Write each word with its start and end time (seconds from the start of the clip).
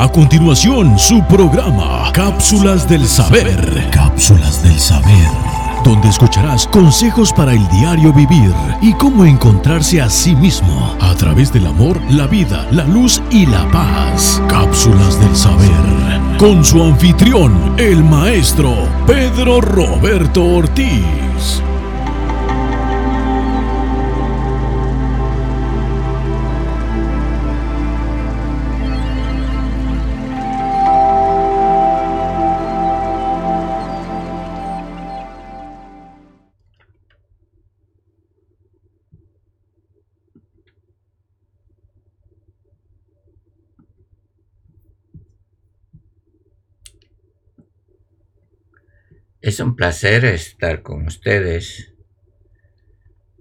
A 0.00 0.06
continuación, 0.06 0.96
su 0.96 1.24
programa, 1.24 2.12
Cápsulas 2.12 2.88
del 2.88 3.04
Saber. 3.04 3.90
Cápsulas 3.90 4.62
del 4.62 4.78
Saber. 4.78 5.28
Donde 5.82 6.08
escucharás 6.08 6.68
consejos 6.68 7.32
para 7.32 7.52
el 7.52 7.66
diario 7.68 8.12
vivir 8.12 8.54
y 8.80 8.92
cómo 8.92 9.24
encontrarse 9.24 10.00
a 10.00 10.08
sí 10.08 10.36
mismo 10.36 10.96
a 11.00 11.16
través 11.16 11.52
del 11.52 11.66
amor, 11.66 12.00
la 12.12 12.28
vida, 12.28 12.68
la 12.70 12.84
luz 12.84 13.20
y 13.32 13.46
la 13.46 13.68
paz. 13.72 14.40
Cápsulas 14.48 15.18
del 15.18 15.34
Saber. 15.34 16.38
Con 16.38 16.64
su 16.64 16.80
anfitrión, 16.80 17.74
el 17.76 18.04
maestro 18.04 18.72
Pedro 19.04 19.60
Roberto 19.60 20.44
Ortiz. 20.44 21.60
Es 49.48 49.60
un 49.60 49.76
placer 49.76 50.26
estar 50.26 50.82
con 50.82 51.06
ustedes 51.06 51.94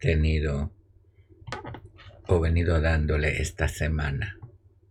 tenido 0.00 0.72
o 2.26 2.40
venido 2.40 2.80
dándole 2.80 3.40
esta 3.40 3.68
semana, 3.68 4.38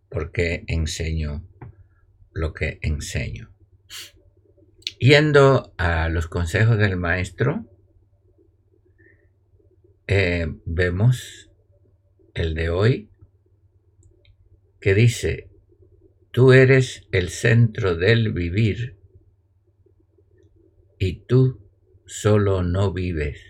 porque 0.10 0.64
enseño 0.68 1.48
lo 2.34 2.54
que 2.54 2.80
enseño. 2.82 3.54
Yendo 5.00 5.74
a 5.78 6.10
los 6.10 6.28
consejos 6.28 6.78
del 6.80 6.98
maestro, 6.98 7.66
eh, 10.08 10.48
vemos 10.66 11.52
el 12.34 12.56
de 12.56 12.70
hoy 12.70 13.12
que 14.80 14.94
dice, 14.96 15.47
tú 16.38 16.54
eres 16.54 17.08
el 17.12 17.30
centro 17.30 17.96
del 17.96 18.32
vivir 18.32 18.96
y 21.00 21.26
tú 21.26 21.68
solo 22.06 22.62
no 22.62 22.94
vives. 22.94 23.42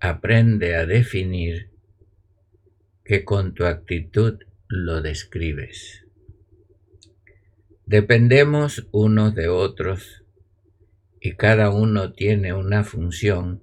Aprende 0.00 0.74
a 0.74 0.86
definir 0.86 1.70
que 3.04 3.26
con 3.26 3.52
tu 3.52 3.66
actitud 3.66 4.38
lo 4.68 5.02
describes. 5.02 6.06
Dependemos 7.84 8.88
unos 8.90 9.34
de 9.34 9.48
otros 9.48 10.24
y 11.20 11.32
cada 11.32 11.68
uno 11.68 12.14
tiene 12.14 12.54
una 12.54 12.84
función. 12.84 13.62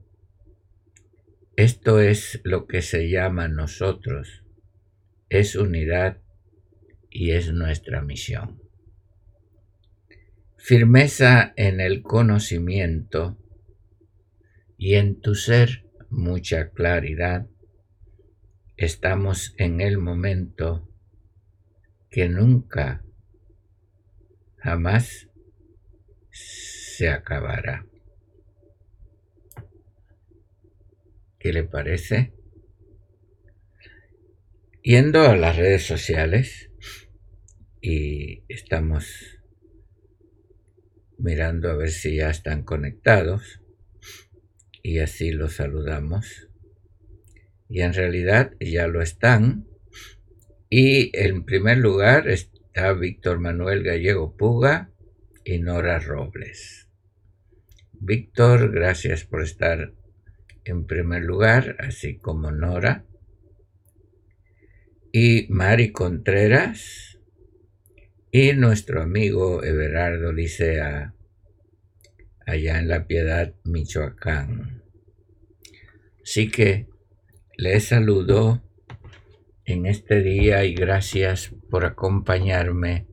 Esto 1.56 2.00
es 2.00 2.42
lo 2.44 2.68
que 2.68 2.84
se 2.84 3.10
llama 3.10 3.48
nosotros 3.48 4.44
es 5.32 5.56
unidad 5.56 6.18
y 7.12 7.32
es 7.32 7.54
nuestra 7.54 8.02
misión. 8.02 8.60
Firmeza 10.58 11.54
en 11.56 11.80
el 11.80 12.02
conocimiento 12.02 13.38
y 14.78 14.96
en 14.96 15.22
tu 15.22 15.36
ser 15.36 15.86
mucha 16.10 16.70
claridad. 16.70 17.48
Estamos 18.78 19.54
en 19.58 19.82
el 19.82 20.00
momento 20.00 20.90
que 22.10 22.30
nunca, 22.30 23.04
jamás 24.58 25.30
se 26.32 27.10
acabará. 27.10 27.86
¿Qué 31.38 31.54
le 31.54 31.64
parece? 31.64 32.34
yendo 34.84 35.22
a 35.22 35.36
las 35.36 35.58
redes 35.58 35.86
sociales 35.86 36.71
y 37.82 38.44
estamos 38.48 39.40
mirando 41.18 41.70
a 41.70 41.76
ver 41.76 41.90
si 41.90 42.18
ya 42.18 42.30
están 42.30 42.64
conectados 42.64 43.62
y 44.84 45.00
así 45.00 45.32
los 45.32 45.56
saludamos. 45.56 46.48
Y 47.70 47.82
en 47.82 47.94
realidad 47.94 48.54
ya 48.60 48.88
lo 48.88 49.02
están. 49.02 49.68
Y 50.70 51.16
en 51.18 51.44
primer 51.44 51.78
lugar 51.78 52.30
está 52.30 52.94
Víctor 52.94 53.40
Manuel 53.40 53.84
Gallego 53.84 54.36
Puga 54.36 54.92
y 55.44 55.60
Nora 55.60 56.00
Robles. 56.00 56.88
Víctor, 57.94 58.72
gracias 58.72 59.26
por 59.26 59.42
estar 59.44 59.94
en 60.66 60.86
primer 60.86 61.24
lugar, 61.24 61.76
así 61.80 62.18
como 62.18 62.52
Nora. 62.52 63.06
Y 65.12 65.48
Mari 65.50 65.92
Contreras 65.92 67.11
y 68.34 68.54
nuestro 68.54 69.02
amigo 69.02 69.62
Everardo 69.62 70.32
Licea 70.32 71.14
allá 72.46 72.80
en 72.80 72.88
La 72.88 73.06
Piedad, 73.06 73.54
Michoacán. 73.66 74.84
Así 76.24 76.50
que 76.50 76.88
les 77.58 77.90
saludo 77.90 78.64
en 79.66 79.86
este 79.86 80.22
día 80.22 80.64
y 80.64 80.74
gracias 80.74 81.52
por 81.70 81.84
acompañarme 81.84 83.06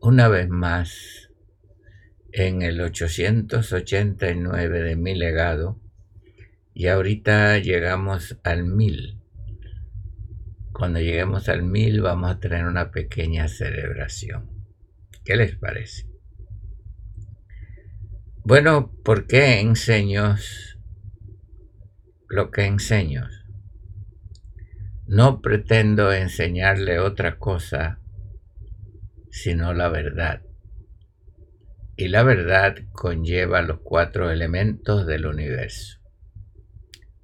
una 0.00 0.28
vez 0.28 0.50
más 0.50 1.30
en 2.32 2.60
el 2.60 2.82
889 2.82 4.82
de 4.82 4.96
mi 4.96 5.14
legado 5.14 5.80
y 6.74 6.88
ahorita 6.88 7.56
llegamos 7.58 8.38
al 8.44 8.64
1000 8.64 9.17
cuando 10.78 11.00
lleguemos 11.00 11.48
al 11.48 11.64
mil 11.64 12.00
vamos 12.00 12.30
a 12.30 12.38
tener 12.38 12.64
una 12.64 12.92
pequeña 12.92 13.48
celebración. 13.48 14.48
¿Qué 15.24 15.34
les 15.34 15.56
parece? 15.56 16.06
Bueno, 18.44 18.94
¿por 19.04 19.26
qué 19.26 19.58
enseño 19.60 20.36
lo 22.28 22.52
que 22.52 22.64
enseño? 22.66 23.26
No 25.08 25.40
pretendo 25.40 26.12
enseñarle 26.12 27.00
otra 27.00 27.38
cosa 27.38 27.98
sino 29.30 29.72
la 29.74 29.88
verdad. 29.88 30.42
Y 31.96 32.08
la 32.08 32.22
verdad 32.22 32.76
conlleva 32.92 33.62
los 33.62 33.80
cuatro 33.82 34.30
elementos 34.30 35.06
del 35.06 35.26
universo. 35.26 35.98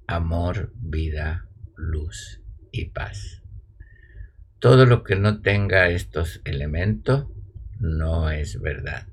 Amor, 0.07 0.71
vida, 0.75 1.47
luz 1.75 2.41
y 2.71 2.85
paz. 2.89 3.44
Todo 4.65 4.87
lo 4.87 5.03
que 5.03 5.15
no 5.15 5.43
tenga 5.43 5.89
estos 5.89 6.41
elementos 6.43 7.27
no 7.79 8.31
es 8.31 8.59
verdad. 8.59 9.05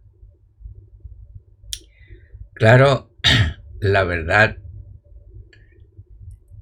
Claro, 2.54 3.14
la 3.82 4.02
verdad 4.04 4.56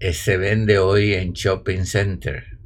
se 0.00 0.36
vende 0.38 0.78
hoy 0.78 1.14
en 1.14 1.34
shopping 1.34 1.84
center, 1.84 2.58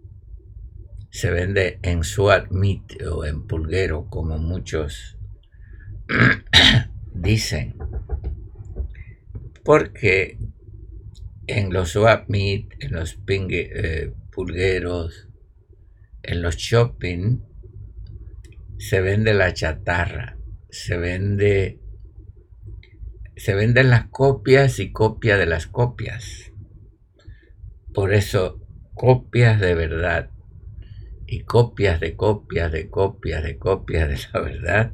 se 1.11 1.31
vende 1.31 1.79
en 1.83 2.03
swap 2.03 2.51
meet 2.51 3.03
o 3.03 3.27
en 3.27 3.47
pulguero, 3.47 4.07
como 4.09 4.39
muchos 4.39 5.19
dicen, 7.13 7.77
porque 9.63 10.39
en 11.47 11.71
los 11.71 11.91
swap 11.91 12.31
meet, 12.31 12.83
en 12.83 12.93
los 12.93 13.19
eh, 13.29 14.15
pulgueros, 14.33 15.29
en 16.27 16.43
los 16.43 16.57
shopping, 16.57 17.41
se 18.79 19.01
vende 19.01 19.35
la 19.35 19.53
chatarra, 19.53 20.37
se 20.71 20.97
vende 20.97 21.81
se 23.37 23.55
venden 23.55 23.91
las 23.91 24.07
copias 24.09 24.79
y 24.79 24.93
copia 24.93 25.37
de 25.37 25.47
las 25.47 25.67
copias. 25.67 26.53
Por 27.93 28.13
eso, 28.15 28.61
copias 28.95 29.61
de 29.61 29.75
verdad 29.75 30.31
y 31.27 31.41
copias 31.41 32.01
de 32.01 32.17
copias 32.17 32.71
de 32.71 32.89
copias 32.89 33.43
de 33.43 33.59
copias 33.59 34.09
de 34.09 34.19
la 34.33 34.41
verdad 34.41 34.93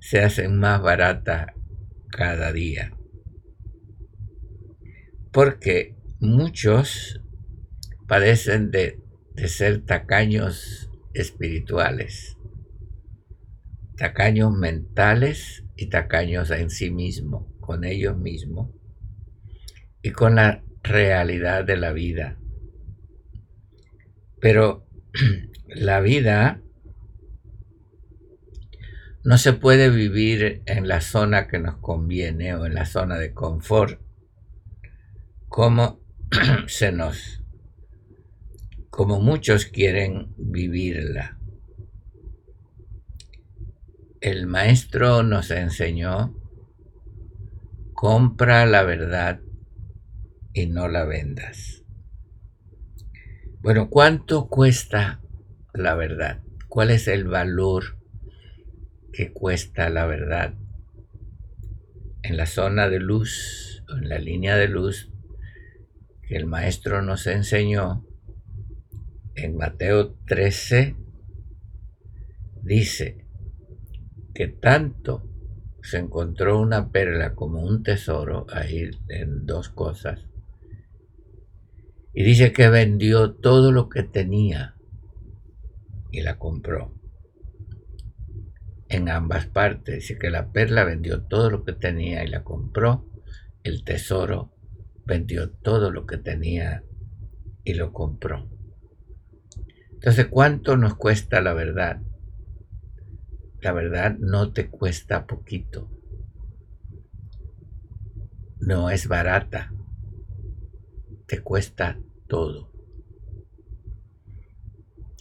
se 0.00 0.20
hacen 0.20 0.58
más 0.58 0.80
baratas 0.82 1.48
cada 2.10 2.52
día. 2.52 2.92
Porque 5.32 5.96
muchos 6.20 7.20
padecen 8.06 8.70
de, 8.70 9.02
de 9.36 9.48
ser 9.48 9.84
tacaños 9.84 10.90
espirituales, 11.12 12.38
tacaños 13.96 14.52
mentales 14.56 15.64
y 15.76 15.88
tacaños 15.88 16.50
en 16.50 16.70
sí 16.70 16.90
mismo, 16.90 17.54
con 17.60 17.84
ellos 17.84 18.16
mismos 18.16 18.70
y 20.02 20.10
con 20.10 20.36
la 20.36 20.64
realidad 20.82 21.64
de 21.64 21.76
la 21.76 21.92
vida. 21.92 22.38
Pero 24.40 24.86
la 25.68 26.00
vida 26.00 26.62
no 29.22 29.36
se 29.36 29.52
puede 29.52 29.90
vivir 29.90 30.62
en 30.64 30.88
la 30.88 31.02
zona 31.02 31.46
que 31.46 31.58
nos 31.58 31.76
conviene 31.76 32.54
o 32.54 32.64
en 32.64 32.74
la 32.74 32.86
zona 32.86 33.18
de 33.18 33.34
confort 33.34 34.00
como 35.48 36.00
se 36.68 36.92
nos 36.92 37.42
como 38.96 39.20
muchos 39.20 39.66
quieren 39.66 40.32
vivirla 40.38 41.36
el 44.20 44.46
maestro 44.46 45.22
nos 45.22 45.50
enseñó, 45.50 46.34
compra 47.92 48.66
la 48.66 48.82
verdad 48.82 49.40
y 50.52 50.66
no 50.66 50.88
la 50.88 51.04
vendas. 51.04 51.84
Bueno, 53.60 53.90
¿cuánto 53.90 54.48
cuesta 54.48 55.20
la 55.74 55.94
verdad? 55.94 56.42
¿Cuál 56.68 56.90
es 56.90 57.08
el 57.08 57.24
valor 57.24 57.98
que 59.12 59.32
cuesta 59.32 59.90
la 59.90 60.06
verdad? 60.06 60.54
En 62.22 62.36
la 62.36 62.46
zona 62.46 62.88
de 62.88 63.00
luz, 63.00 63.84
en 63.88 64.08
la 64.08 64.18
línea 64.18 64.56
de 64.56 64.68
luz 64.68 65.12
que 66.26 66.36
el 66.36 66.46
maestro 66.46 67.02
nos 67.02 67.26
enseñó, 67.26 68.05
en 69.36 69.56
Mateo 69.56 70.14
13, 70.26 70.96
dice, 72.62 73.26
que 74.34 74.48
tanto 74.48 75.22
se 75.82 75.98
encontró 75.98 76.60
una 76.60 76.90
perla 76.90 77.34
como 77.34 77.62
un 77.62 77.82
tesoro 77.82 78.46
ahí 78.50 78.90
en 79.08 79.46
dos 79.46 79.70
cosas. 79.70 80.26
Y 82.12 82.22
dice 82.22 82.52
que 82.52 82.68
vendió 82.68 83.34
todo 83.34 83.72
lo 83.72 83.88
que 83.88 84.02
tenía 84.02 84.74
y 86.10 86.22
la 86.22 86.38
compró. 86.38 86.94
En 88.88 89.08
ambas 89.08 89.46
partes. 89.46 89.96
Dice 89.96 90.18
que 90.18 90.30
la 90.30 90.50
perla 90.52 90.84
vendió 90.84 91.22
todo 91.22 91.50
lo 91.50 91.64
que 91.64 91.72
tenía 91.72 92.24
y 92.24 92.28
la 92.28 92.42
compró. 92.42 93.06
El 93.62 93.84
tesoro 93.84 94.54
vendió 95.04 95.50
todo 95.50 95.90
lo 95.90 96.06
que 96.06 96.18
tenía 96.18 96.84
y 97.64 97.74
lo 97.74 97.92
compró. 97.92 98.55
Entonces, 100.06 100.28
¿cuánto 100.28 100.76
nos 100.76 100.94
cuesta 100.94 101.40
la 101.40 101.52
verdad? 101.52 102.00
la 103.60 103.72
verdad 103.72 104.16
no 104.20 104.52
te 104.52 104.70
cuesta 104.70 105.26
poquito. 105.26 105.90
No 108.60 108.90
es 108.90 109.08
barata. 109.08 109.72
Te 111.26 111.40
cuesta 111.42 111.98
todo. 112.28 112.70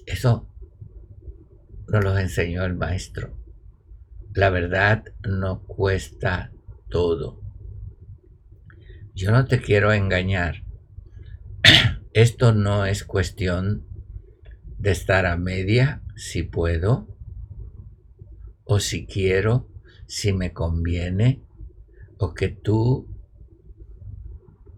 Eso 0.05 0.47
nos 1.87 2.03
lo 2.03 2.15
enseñó 2.19 2.63
el 2.65 2.75
maestro. 2.75 3.35
La 4.35 4.51
verdad 4.51 5.05
no 5.27 5.63
cuesta 5.63 6.51
todo. 6.91 7.41
Yo 9.15 9.31
no 9.31 9.45
te 9.45 9.59
quiero 9.59 9.91
engañar. 9.91 10.63
Esto 12.13 12.53
no 12.53 12.85
es 12.85 13.03
cuestión 13.03 13.94
de 14.85 14.91
estar 14.91 15.25
a 15.25 15.35
media, 15.35 16.03
si 16.15 16.43
puedo, 16.43 17.07
o 18.65 18.79
si 18.79 19.07
quiero, 19.07 19.67
si 20.05 20.31
me 20.31 20.53
conviene, 20.53 21.43
o 22.19 22.35
que 22.35 22.49
tú 22.49 23.09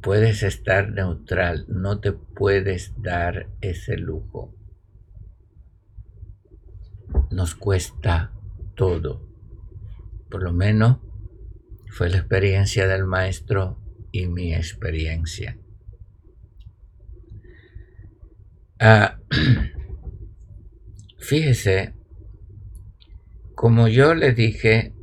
puedes 0.02 0.44
estar 0.44 0.94
neutral, 0.94 1.66
no 1.68 2.00
te 2.00 2.14
puedes 2.14 2.94
dar 3.02 3.50
ese 3.60 3.98
lujo. 3.98 4.56
Nos 7.30 7.54
cuesta 7.56 8.32
todo. 8.76 9.28
Por 10.32 10.42
lo 10.42 10.54
menos 10.54 11.00
fue 11.90 12.10
la 12.10 12.20
experiencia 12.20 12.88
del 12.88 13.04
maestro 13.04 13.82
y 14.14 14.28
mi 14.28 14.56
experiencia. 14.56 15.60
Ah, 18.80 19.20
fíjese 21.28 21.94
como 23.54 23.90
yo 23.90 24.14
le 24.14 24.32
dije, 24.32 24.94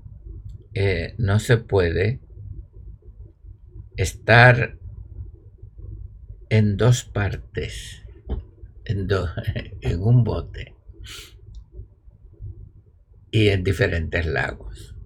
eh, 0.72 1.14
no 1.18 1.38
se 1.38 1.58
puede 1.58 2.20
estar 3.96 4.78
en 6.48 6.78
dos 6.78 7.04
partes, 7.04 8.04
en, 8.86 9.06
en 9.82 10.00
un 10.00 10.24
bote 10.24 10.74
y 13.30 13.48
en 13.48 13.62
diferentes 13.62 14.24
lagos. 14.24 14.96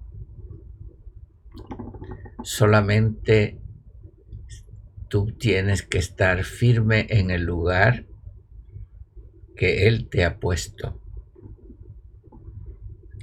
Solamente 2.45 3.61
tú 5.09 5.33
tienes 5.33 5.83
que 5.83 5.99
estar 5.99 6.45
firme 6.45 7.09
en 7.09 7.33
el 7.33 7.43
lugar 7.43 8.07
que 9.57 9.89
Él 9.89 10.09
te 10.09 10.25
ha 10.25 10.39
puesto 10.39 11.08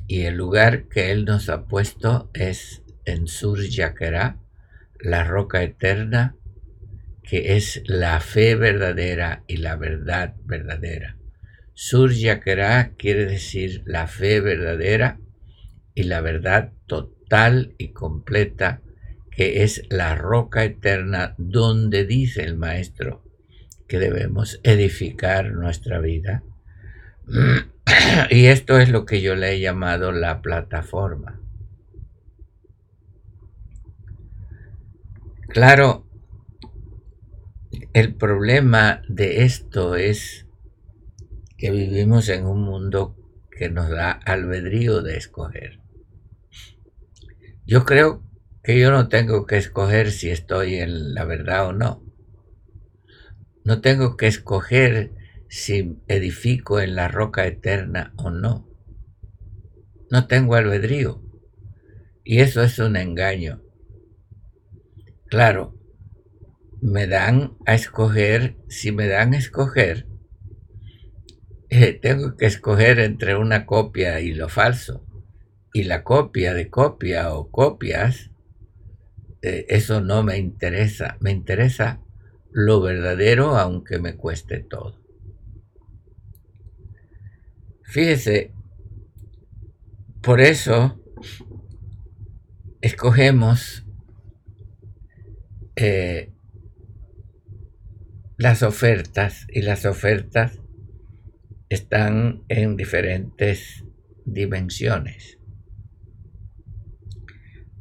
y 0.08 0.22
el 0.22 0.36
lugar 0.36 0.88
que 0.88 1.12
Él 1.12 1.26
nos 1.26 1.50
ha 1.50 1.66
puesto 1.66 2.30
es 2.34 2.84
en 3.06 3.28
Sur 3.28 3.62
Yaquerá, 3.62 4.40
la 5.00 5.24
roca 5.24 5.64
eterna, 5.64 6.36
que 7.24 7.56
es 7.56 7.82
la 7.86 8.20
fe 8.20 8.56
verdadera 8.56 9.44
y 9.48 9.58
la 9.58 9.76
verdad 9.76 10.36
verdadera. 10.46 11.18
Sur 11.74 12.12
Yaquerá 12.12 12.94
quiere 12.98 13.26
decir 13.26 13.84
la 13.86 14.08
fe 14.08 14.40
verdadera 14.40 15.20
y 15.94 16.04
la 16.04 16.22
verdad 16.22 16.72
total 16.86 17.74
y 17.78 17.90
completa, 17.90 18.82
que 19.32 19.64
es 19.64 19.84
la 19.90 20.16
roca 20.16 20.64
eterna 20.64 21.36
donde 21.38 22.06
dice 22.06 22.44
el 22.44 22.56
Maestro 22.56 23.24
que 23.88 24.00
debemos 24.00 24.60
edificar 24.64 25.52
nuestra 25.52 26.00
vida 26.00 26.44
y 28.30 28.48
esto 28.48 28.80
es 28.80 28.90
lo 28.90 29.06
que 29.06 29.22
yo 29.22 29.36
le 29.36 29.54
he 29.54 29.60
llamado 29.60 30.12
la 30.12 30.42
plataforma. 30.42 31.40
Claro, 35.48 36.06
el 37.94 38.14
problema 38.14 39.02
de 39.08 39.44
esto 39.44 39.96
es 39.96 40.46
que 41.58 41.72
vivimos 41.72 42.28
en 42.30 42.46
un 42.46 42.62
mundo 42.62 43.16
que 43.52 43.70
nos 43.70 43.90
da 43.90 44.12
albedrío 44.12 45.02
de 45.02 45.16
escoger. 45.16 45.80
Yo 47.66 47.86
creo 47.86 48.22
que 48.64 48.78
yo 48.80 48.92
no 48.92 49.08
tengo 49.08 49.46
que 49.46 49.58
escoger 49.58 50.12
si 50.12 50.30
estoy 50.30 50.76
en 50.76 51.14
la 51.14 51.24
verdad 51.24 51.68
o 51.68 51.74
no. 51.74 52.04
No 53.64 53.80
tengo 53.80 54.18
que 54.18 54.28
escoger 54.28 55.15
si 55.56 55.98
edifico 56.10 56.82
en 56.82 56.96
la 56.96 57.08
roca 57.08 57.48
eterna 57.48 58.14
o 58.18 58.30
no. 58.30 58.68
No 60.12 60.28
tengo 60.28 60.56
albedrío. 60.56 61.24
Y 62.26 62.40
eso 62.40 62.62
es 62.62 62.78
un 62.78 62.98
engaño. 62.98 63.64
Claro, 65.28 65.80
me 66.82 67.08
dan 67.08 67.56
a 67.66 67.74
escoger, 67.74 68.58
si 68.68 68.92
me 68.92 69.08
dan 69.08 69.34
a 69.34 69.38
escoger, 69.38 70.08
eh, 71.70 71.94
tengo 71.94 72.36
que 72.36 72.48
escoger 72.48 73.00
entre 73.00 73.38
una 73.38 73.66
copia 73.66 74.20
y 74.20 74.34
lo 74.34 74.50
falso. 74.50 75.06
Y 75.74 75.84
la 75.84 76.04
copia 76.04 76.54
de 76.54 76.70
copia 76.70 77.34
o 77.34 77.50
copias, 77.50 78.30
eh, 79.42 79.66
eso 79.70 80.02
no 80.02 80.22
me 80.22 80.38
interesa. 80.38 81.16
Me 81.22 81.32
interesa 81.32 82.02
lo 82.52 82.82
verdadero 82.82 83.58
aunque 83.58 84.00
me 84.00 84.18
cueste 84.18 84.60
todo. 84.60 85.05
Fíjese, 87.86 88.52
por 90.22 90.42
eso 90.42 91.00
escogemos 92.82 93.86
eh, 95.76 96.32
las 98.38 98.64
ofertas 98.64 99.48
y 99.50 99.62
las 99.62 99.86
ofertas 99.86 100.60
están 101.70 102.44
en 102.50 102.76
diferentes 102.76 103.86
dimensiones. 104.26 105.38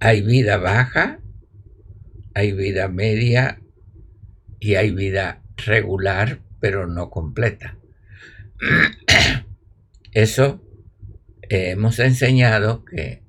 Hay 0.00 0.22
vida 0.22 0.58
baja, 0.58 1.20
hay 2.34 2.52
vida 2.52 2.88
media 2.88 3.60
y 4.60 4.74
hay 4.74 4.90
vida 4.90 5.42
regular, 5.56 6.40
pero 6.60 6.86
no 6.86 7.10
completa. 7.10 7.78
Eso 10.14 10.62
eh, 11.42 11.70
hemos 11.70 11.98
enseñado 11.98 12.84
que 12.84 13.22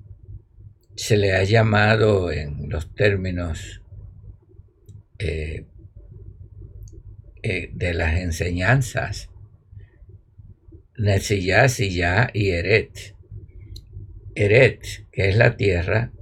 se 0.94 1.16
le 1.16 1.34
ha 1.34 1.42
llamado 1.42 2.30
en 2.30 2.70
los 2.70 2.94
términos 2.94 3.82
eh, 5.18 5.66
eh, 7.42 7.70
de 7.74 7.92
las 7.92 8.18
enseñanzas 8.18 9.30
Netzillá, 10.96 11.68
Sillá 11.68 12.30
y 12.32 12.50
Eret. 12.50 13.14
Eret, 14.34 14.82
que 15.10 15.28
es 15.28 15.36
la 15.36 15.56
tierra, 15.56 16.12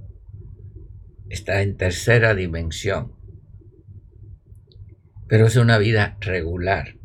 está 1.29 1.61
en 1.61 1.77
tercera 1.77 2.33
dimensión, 2.33 3.13
pero 5.27 5.47
es 5.47 5.55
una 5.57 5.77
vida 5.77 6.17
regular. 6.21 6.97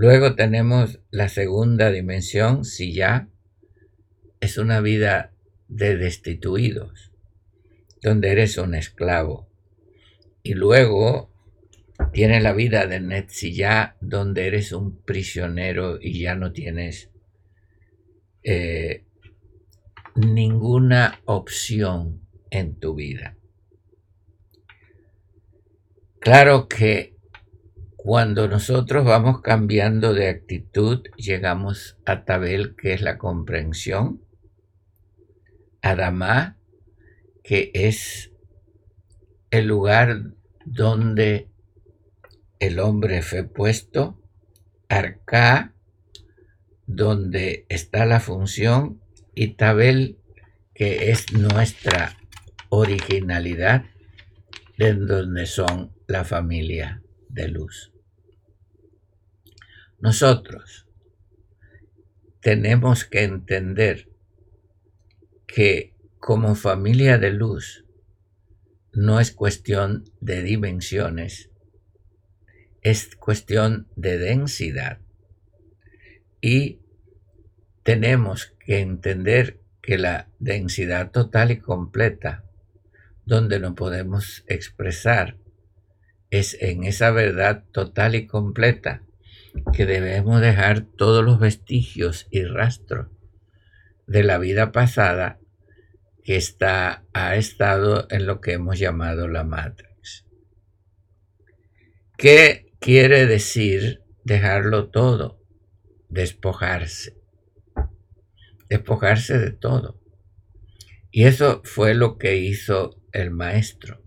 Luego 0.00 0.34
tenemos 0.34 0.98
la 1.10 1.28
segunda 1.28 1.90
dimensión, 1.90 2.64
Sillá, 2.64 3.28
es 4.40 4.56
una 4.56 4.80
vida 4.80 5.34
de 5.68 5.98
destituidos, 5.98 7.12
donde 8.00 8.30
eres 8.32 8.56
un 8.56 8.74
esclavo. 8.74 9.46
Y 10.42 10.54
luego 10.54 11.30
tienes 12.14 12.42
la 12.42 12.54
vida 12.54 12.86
de 12.86 12.98
Netzillá, 13.00 13.98
donde 14.00 14.46
eres 14.46 14.72
un 14.72 15.02
prisionero 15.02 15.98
y 16.00 16.18
ya 16.18 16.34
no 16.34 16.50
tienes 16.52 17.10
eh, 18.42 19.04
ninguna 20.14 21.20
opción 21.26 22.22
en 22.48 22.74
tu 22.76 22.94
vida. 22.94 23.36
Claro 26.20 26.68
que 26.68 27.19
cuando 28.02 28.48
nosotros 28.48 29.04
vamos 29.04 29.42
cambiando 29.42 30.14
de 30.14 30.30
actitud, 30.30 31.02
llegamos 31.18 31.98
a 32.06 32.24
Tabel, 32.24 32.74
que 32.74 32.94
es 32.94 33.02
la 33.02 33.18
comprensión, 33.18 34.24
Adamá, 35.82 36.56
que 37.44 37.70
es 37.74 38.32
el 39.50 39.66
lugar 39.66 40.32
donde 40.64 41.50
el 42.58 42.78
hombre 42.78 43.20
fue 43.20 43.44
puesto, 43.44 44.18
Arca, 44.88 45.74
donde 46.86 47.66
está 47.68 48.06
la 48.06 48.20
función, 48.20 49.02
y 49.34 49.56
Tabel, 49.56 50.18
que 50.72 51.10
es 51.10 51.34
nuestra 51.34 52.16
originalidad, 52.70 53.84
de 54.78 54.94
donde 54.94 55.44
son 55.44 55.92
la 56.06 56.24
familia 56.24 57.02
de 57.28 57.48
luz. 57.48 57.89
Nosotros 60.00 60.86
tenemos 62.40 63.04
que 63.04 63.22
entender 63.22 64.08
que 65.46 65.94
como 66.18 66.54
familia 66.54 67.18
de 67.18 67.32
luz 67.32 67.84
no 68.94 69.20
es 69.20 69.30
cuestión 69.30 70.04
de 70.20 70.42
dimensiones, 70.42 71.50
es 72.80 73.14
cuestión 73.16 73.88
de 73.94 74.16
densidad. 74.16 75.00
Y 76.40 76.80
tenemos 77.82 78.54
que 78.58 78.80
entender 78.80 79.60
que 79.82 79.98
la 79.98 80.30
densidad 80.38 81.10
total 81.10 81.50
y 81.50 81.58
completa, 81.58 82.44
donde 83.26 83.60
no 83.60 83.74
podemos 83.74 84.44
expresar, 84.46 85.36
es 86.30 86.56
en 86.62 86.84
esa 86.84 87.10
verdad 87.10 87.64
total 87.70 88.14
y 88.14 88.26
completa 88.26 89.02
que 89.72 89.86
debemos 89.86 90.40
dejar 90.40 90.82
todos 90.82 91.24
los 91.24 91.38
vestigios 91.38 92.26
y 92.30 92.44
rastros 92.44 93.08
de 94.06 94.22
la 94.22 94.38
vida 94.38 94.72
pasada 94.72 95.38
que 96.24 96.36
está, 96.36 97.04
ha 97.12 97.36
estado 97.36 98.06
en 98.10 98.26
lo 98.26 98.40
que 98.40 98.52
hemos 98.52 98.78
llamado 98.78 99.28
la 99.28 99.44
Matrix. 99.44 100.26
¿Qué 102.16 102.70
quiere 102.80 103.26
decir 103.26 104.02
dejarlo 104.24 104.90
todo, 104.90 105.40
despojarse, 106.08 107.16
despojarse 108.68 109.38
de 109.38 109.52
todo. 109.52 110.00
Y 111.10 111.24
eso 111.24 111.62
fue 111.64 111.94
lo 111.94 112.18
que 112.18 112.36
hizo 112.36 113.02
el 113.12 113.30
maestro. 113.30 113.99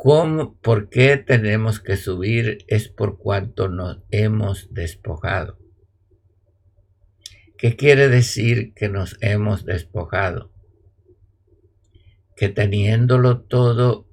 ¿Cómo, 0.00 0.54
¿Por 0.60 0.90
qué 0.90 1.16
tenemos 1.16 1.80
que 1.80 1.96
subir? 1.96 2.58
Es 2.68 2.88
por 2.88 3.18
cuanto 3.18 3.66
nos 3.66 3.98
hemos 4.12 4.72
despojado. 4.72 5.58
¿Qué 7.56 7.74
quiere 7.74 8.08
decir 8.08 8.74
que 8.74 8.88
nos 8.88 9.16
hemos 9.20 9.64
despojado? 9.64 10.52
Que 12.36 12.48
teniéndolo 12.48 13.40
todo 13.40 14.06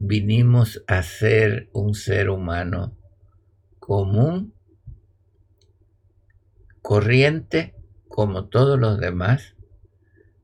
vinimos 0.00 0.82
a 0.88 1.04
ser 1.04 1.70
un 1.72 1.94
ser 1.94 2.28
humano 2.28 2.98
común, 3.78 4.54
corriente, 6.82 7.76
como 8.08 8.48
todos 8.48 8.76
los 8.76 8.98
demás, 8.98 9.54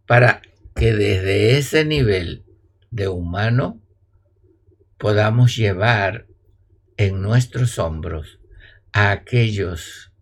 para 0.06 0.40
que 0.76 0.92
desde 0.92 1.58
ese 1.58 1.84
nivel 1.84 2.44
de 2.92 3.08
humano 3.08 3.82
podamos 4.98 5.56
llevar 5.56 6.26
en 6.96 7.20
nuestros 7.20 7.78
hombros 7.78 8.40
a 8.92 9.10
aquellos 9.10 10.12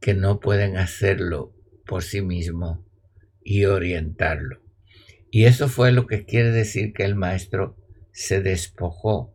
que 0.00 0.14
no 0.14 0.40
pueden 0.40 0.76
hacerlo 0.76 1.54
por 1.86 2.02
sí 2.02 2.20
mismos 2.20 2.80
y 3.42 3.66
orientarlo. 3.66 4.60
Y 5.30 5.44
eso 5.44 5.68
fue 5.68 5.92
lo 5.92 6.06
que 6.06 6.24
quiere 6.24 6.50
decir 6.50 6.92
que 6.92 7.04
el 7.04 7.14
maestro 7.14 7.76
se 8.12 8.40
despojó, 8.40 9.34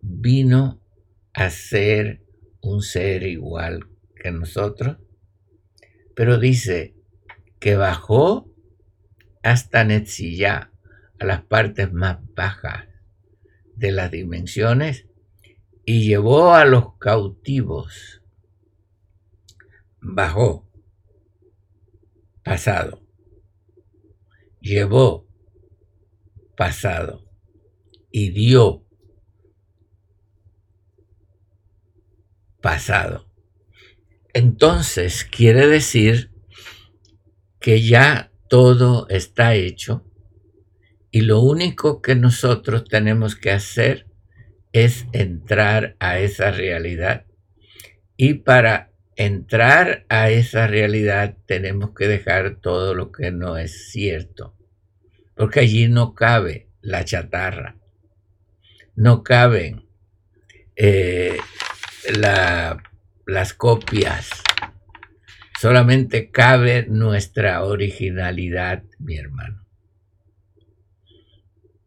vino 0.00 0.80
a 1.32 1.50
ser 1.50 2.22
un 2.60 2.82
ser 2.82 3.24
igual 3.24 3.88
que 4.22 4.30
nosotros, 4.30 4.98
pero 6.14 6.38
dice 6.38 6.94
que 7.58 7.76
bajó 7.76 8.50
hasta 9.42 9.84
Netzillá, 9.84 10.70
a 11.18 11.24
las 11.26 11.42
partes 11.42 11.92
más 11.92 12.18
bajas 12.34 12.93
de 13.76 13.92
las 13.92 14.10
dimensiones, 14.10 15.06
y 15.84 16.06
llevó 16.06 16.54
a 16.54 16.64
los 16.64 16.96
cautivos. 16.98 18.22
Bajó, 20.00 20.68
pasado. 22.42 23.02
Llevó, 24.60 25.28
pasado 26.56 27.24
y 28.10 28.30
dio 28.30 28.84
pasado. 32.62 33.30
Entonces 34.32 35.24
quiere 35.24 35.66
decir 35.66 36.32
que 37.60 37.82
ya 37.82 38.32
todo 38.48 39.06
está 39.08 39.54
hecho 39.54 40.06
y 41.14 41.20
lo 41.20 41.38
único 41.38 42.02
que 42.02 42.16
nosotros 42.16 42.82
tenemos 42.82 43.36
que 43.36 43.52
hacer 43.52 44.08
es 44.72 45.06
entrar 45.12 45.94
a 46.00 46.18
esa 46.18 46.50
realidad. 46.50 47.24
Y 48.16 48.34
para 48.34 48.90
entrar 49.14 50.06
a 50.08 50.30
esa 50.30 50.66
realidad 50.66 51.36
tenemos 51.46 51.90
que 51.96 52.08
dejar 52.08 52.56
todo 52.56 52.96
lo 52.96 53.12
que 53.12 53.30
no 53.30 53.56
es 53.58 53.92
cierto, 53.92 54.56
porque 55.36 55.60
allí 55.60 55.86
no 55.86 56.14
cabe 56.14 56.66
la 56.80 57.04
chatarra 57.04 57.76
no 58.96 59.22
caben 59.22 59.86
eh, 60.74 61.38
las 63.26 63.54
copias. 63.54 64.30
Solamente 65.60 66.30
cabe 66.32 66.86
nuestra 66.88 67.62
originalidad, 67.62 68.82
mi 68.98 69.16
hermano. 69.16 69.63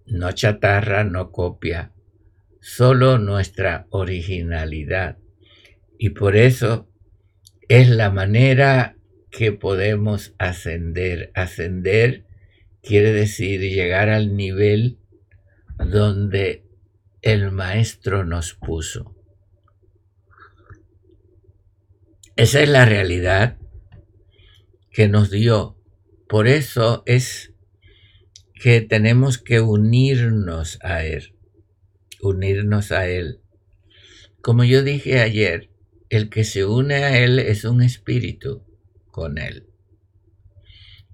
No 0.07 0.31
chatarra, 0.31 1.03
no 1.03 1.31
copia, 1.31 1.91
solo 2.61 3.17
nuestra 3.17 3.87
originalidad. 3.89 5.17
Y 5.99 6.11
por 6.11 6.35
eso 6.35 6.89
es 7.67 7.89
la 7.89 8.09
manera 8.09 8.97
que 9.31 9.51
podemos 9.51 10.33
ascender. 10.37 11.31
Ascender 11.35 12.25
quiere 12.81 13.11
decir 13.11 13.59
llegar 13.61 14.09
al 14.09 14.35
nivel 14.35 14.99
donde 15.77 16.63
el 17.21 17.51
maestro 17.51 18.23
nos 18.23 18.53
puso. 18.53 19.15
Esa 22.35 22.61
es 22.61 22.69
la 22.69 22.85
realidad 22.85 23.57
que 24.91 25.07
nos 25.07 25.31
dio. 25.31 25.75
Por 26.29 26.47
eso 26.47 27.03
es 27.05 27.53
que 28.57 28.81
tenemos 28.81 29.37
que 29.37 29.61
unirnos 29.61 30.79
a 30.81 31.03
Él, 31.05 31.35
unirnos 32.21 32.91
a 32.91 33.07
Él. 33.07 33.41
Como 34.41 34.63
yo 34.63 34.83
dije 34.83 35.19
ayer, 35.19 35.69
el 36.09 36.29
que 36.29 36.43
se 36.43 36.65
une 36.65 36.95
a 36.95 37.19
Él 37.19 37.39
es 37.39 37.65
un 37.65 37.81
espíritu 37.81 38.63
con 39.11 39.37
Él. 39.37 39.67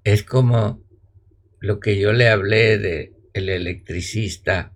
Es 0.04 0.24
como 0.24 0.84
lo 1.60 1.80
que 1.80 1.98
yo 1.98 2.14
le 2.14 2.28
hablé 2.28 2.78
de 2.78 3.14
el 3.34 3.50
electricista 3.50 4.74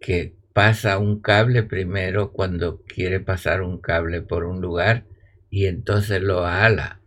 que 0.00 0.36
pasa 0.52 0.98
un 0.98 1.20
cable 1.20 1.62
primero 1.62 2.32
cuando 2.32 2.82
quiere 2.82 3.20
pasar 3.20 3.62
un 3.62 3.80
cable 3.80 4.22
por 4.22 4.44
un 4.44 4.60
lugar 4.60 5.06
y 5.50 5.66
entonces 5.66 6.22
lo 6.22 6.46
ala. 6.46 7.00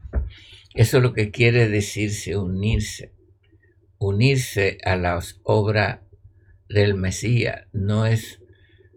Eso 0.73 0.97
es 0.97 1.03
lo 1.03 1.13
que 1.13 1.31
quiere 1.31 1.67
decirse 1.67 2.37
unirse. 2.37 3.13
Unirse 4.03 4.79
a 4.83 4.95
la 4.95 5.19
obra 5.43 6.01
del 6.67 6.95
Mesías 6.95 7.67
no 7.71 8.07
es 8.07 8.41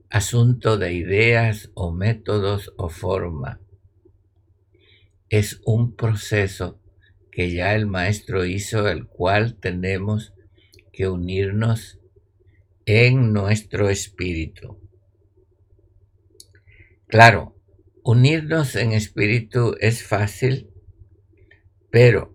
asunto 0.08 0.78
de 0.78 0.94
ideas 0.94 1.70
o 1.75 1.92
métodos 1.92 2.73
o 2.78 2.88
forma. 2.88 3.61
Es 5.28 5.61
un 5.66 5.94
proceso 5.94 6.80
que 7.30 7.52
ya 7.52 7.75
el 7.75 7.87
Maestro 7.87 8.46
hizo, 8.46 8.88
el 8.88 9.06
cual 9.06 9.56
tenemos 9.61 10.32
que 10.90 11.06
unirnos 11.06 12.00
en 12.87 13.34
nuestro 13.34 13.90
espíritu. 13.90 14.80
Claro, 17.08 17.54
unirnos 18.02 18.75
en 18.75 18.92
espíritu 18.92 19.76
es 19.80 20.02
fácil, 20.02 20.70
pero 21.90 22.33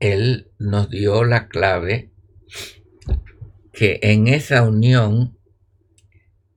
Él 0.00 0.50
nos 0.58 0.90
dio 0.90 1.24
la 1.24 1.48
clave 1.48 2.10
que 3.72 4.00
en 4.02 4.28
esa 4.28 4.62
unión 4.62 5.38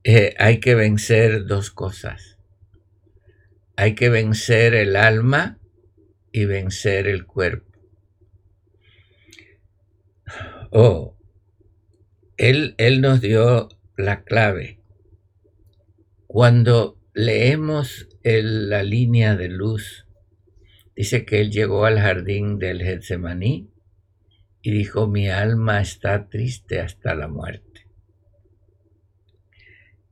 eh, 0.04 0.34
hay 0.38 0.58
que 0.58 0.74
vencer 0.74 1.46
dos 1.46 1.70
cosas. 1.70 2.38
Hay 3.76 3.94
que 3.94 4.08
vencer 4.08 4.74
el 4.74 4.96
alma 4.96 5.58
y 6.32 6.44
vencer 6.44 7.06
el 7.06 7.26
cuerpo. 7.26 7.70
Oh, 10.70 11.16
él, 12.36 12.74
él 12.78 13.00
nos 13.00 13.20
dio 13.20 13.68
la 13.96 14.24
clave. 14.24 14.80
Cuando 16.26 16.98
leemos 17.12 18.08
la 18.24 18.82
línea 18.82 19.36
de 19.36 19.48
luz, 19.48 20.06
dice 20.94 21.24
que 21.24 21.40
él 21.40 21.50
llegó 21.50 21.84
al 21.84 21.98
jardín 21.98 22.58
del 22.58 22.82
Getsemaní 22.82 23.70
y 24.62 24.70
dijo, 24.70 25.06
mi 25.06 25.28
alma 25.28 25.80
está 25.80 26.28
triste 26.28 26.80
hasta 26.80 27.14
la 27.14 27.28
muerte. 27.28 27.88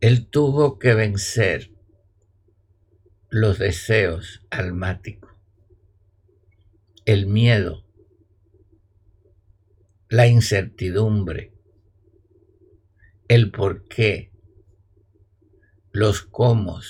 Él 0.01 0.29
tuvo 0.29 0.79
que 0.79 0.95
vencer 0.95 1.71
los 3.29 3.59
deseos 3.59 4.47
almáticos 4.51 5.31
el 7.05 7.27
miedo, 7.27 7.85
la 10.09 10.29
incertidumbre, 10.29 11.53
el 13.27 13.51
por 13.51 13.89
qué, 13.89 14.31
los 15.91 16.23
cómo, 16.23 16.81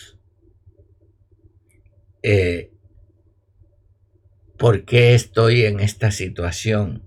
eh, 2.22 2.69
por 4.60 4.84
qué 4.84 5.14
estoy 5.14 5.64
en 5.64 5.80
esta 5.80 6.10
situación. 6.10 7.02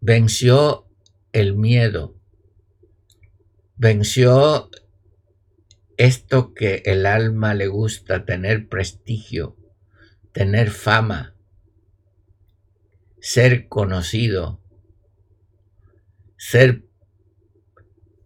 Venció 0.00 0.86
el 1.32 1.56
miedo, 1.56 2.14
venció 3.74 4.70
esto 5.96 6.54
que 6.54 6.82
el 6.84 7.04
alma 7.04 7.54
le 7.54 7.66
gusta, 7.66 8.24
tener 8.24 8.68
prestigio, 8.68 9.56
tener 10.30 10.70
fama, 10.70 11.34
ser 13.20 13.66
conocido, 13.66 14.62
ser 16.36 16.84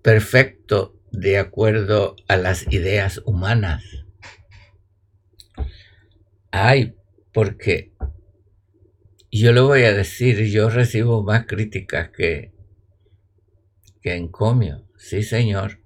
perfecto 0.03 1.01
de 1.11 1.39
acuerdo 1.39 2.17
a 2.29 2.37
las 2.37 2.71
ideas 2.71 3.23
humanas. 3.25 3.83
Ay, 6.51 6.97
porque 7.37 7.93
yo 9.31 9.53
le 9.53 9.61
voy 9.61 9.83
a 9.83 9.93
decir, 9.93 10.47
yo 10.47 10.71
recibo 10.71 11.23
más 11.23 11.45
críticas 11.45 12.09
que, 12.09 12.55
que 14.01 14.15
encomio. 14.15 14.87
Sí, 14.97 15.23
señor. 15.23 15.81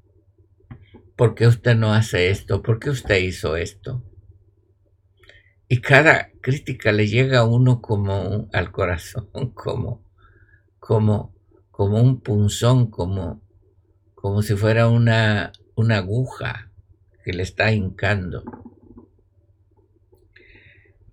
¿Por 1.16 1.34
qué 1.34 1.48
usted 1.48 1.74
no 1.74 1.92
hace 1.92 2.30
esto? 2.30 2.62
¿Por 2.62 2.78
qué 2.78 2.90
usted 2.90 3.16
hizo 3.16 3.56
esto? 3.56 4.04
Y 5.66 5.80
cada 5.80 6.30
crítica 6.40 6.92
le 6.92 7.08
llega 7.08 7.40
a 7.40 7.44
uno 7.44 7.82
como 7.82 8.48
al 8.52 8.70
corazón, 8.70 9.28
como, 9.54 10.04
como, 10.78 11.34
como 11.72 12.00
un 12.00 12.20
punzón, 12.20 12.92
como, 12.92 13.42
como 14.14 14.42
si 14.42 14.54
fuera 14.54 14.86
una, 14.86 15.50
una 15.74 15.96
aguja 15.96 16.70
que 17.24 17.32
le 17.32 17.42
está 17.42 17.72
hincando. 17.72 18.44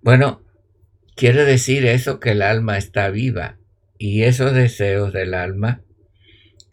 Bueno, 0.08 0.42
quiere 1.18 1.44
decir 1.44 1.86
eso 1.86 2.22
que 2.22 2.32
el 2.32 2.42
alma 2.42 2.78
está 2.78 3.10
viva 3.10 3.58
y 3.98 4.24
esos 4.24 4.54
deseos 4.54 5.12
del 5.12 5.34
alma 5.34 5.84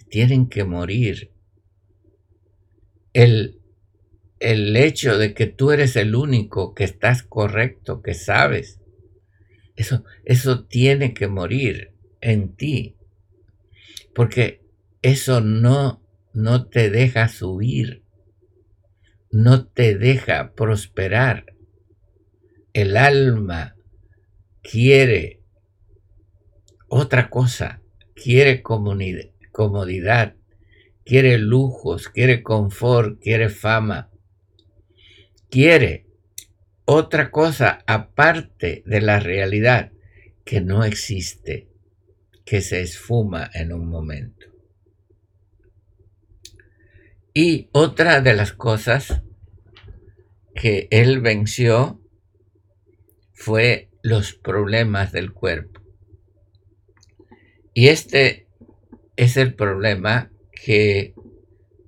tienen 0.09 0.49
que 0.49 0.62
morir. 0.62 1.33
El, 3.12 3.59
el 4.38 4.77
hecho 4.77 5.18
de 5.18 5.35
que 5.35 5.49
tú 5.49 5.73
eres 5.73 5.97
el 5.97 6.14
único 6.14 6.75
que 6.75 6.85
estás 6.85 7.25
correcto, 7.25 8.03
que 8.03 8.14
sabes, 8.14 8.79
eso, 9.75 10.05
eso 10.25 10.66
tiene 10.66 11.12
que 11.12 11.27
morir 11.27 11.90
en 12.20 12.55
ti, 12.55 12.94
porque 14.14 14.62
eso 15.03 15.40
no, 15.40 16.01
no 16.35 16.68
te 16.68 16.88
deja 16.88 17.27
subir, 17.27 18.05
no 19.33 19.66
te 19.66 19.99
deja 19.99 20.55
prosperar. 20.55 21.54
El 22.75 22.99
alma 22.99 23.77
quiere 24.63 25.41
otra 26.89 27.31
cosa, 27.31 27.81
quiere 28.15 28.63
comodidad, 28.63 30.35
quiere 31.05 31.39
lujos, 31.39 32.09
quiere 32.11 32.43
confort, 32.43 33.19
quiere 33.23 33.49
fama 33.49 34.11
quiere 35.55 36.09
otra 36.85 37.31
cosa 37.31 37.85
aparte 37.87 38.83
de 38.87 39.01
la 39.01 39.21
realidad 39.21 39.93
que 40.45 40.61
no 40.61 40.83
existe, 40.83 41.69
que 42.45 42.61
se 42.61 42.81
esfuma 42.81 43.49
en 43.55 43.73
un 43.73 43.87
momento. 43.89 44.49
Y 47.33 47.69
otra 47.71 48.21
de 48.21 48.35
las 48.35 48.53
cosas 48.53 49.23
que 50.57 50.89
él 50.91 51.21
venció 51.21 52.01
fue 53.35 53.90
los 54.03 54.33
problemas 54.33 55.12
del 55.12 55.33
cuerpo. 55.33 55.83
Y 57.75 57.88
este 57.88 58.49
es 59.16 59.37
el 59.37 59.55
problema 59.55 60.31
que 60.53 61.14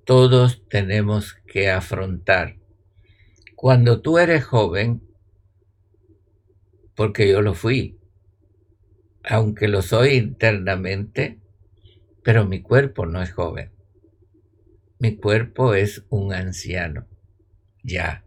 todos 0.05 0.69
tenemos 0.69 1.35
que 1.47 1.71
afrontar 1.71 2.57
cuando 3.57 4.03
tú 4.03 4.19
eres 4.19 4.45
joven, 4.45 5.03
porque 6.95 7.27
yo 7.29 7.41
lo 7.41 7.55
fui, 7.55 7.99
aunque 9.25 9.67
lo 9.67 9.81
soy 9.81 10.17
internamente, 10.17 11.41
pero 12.23 12.45
mi 12.45 12.61
cuerpo 12.61 13.07
no 13.07 13.23
es 13.23 13.33
joven. 13.33 13.73
mi 14.99 15.17
cuerpo 15.17 15.75
es 15.75 16.05
un 16.09 16.33
anciano, 16.33 17.07
ya. 17.83 18.25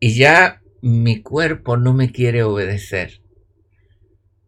Y 0.00 0.16
ya 0.16 0.62
mi 0.88 1.20
cuerpo 1.20 1.76
no 1.76 1.92
me 1.94 2.12
quiere 2.12 2.44
obedecer. 2.44 3.20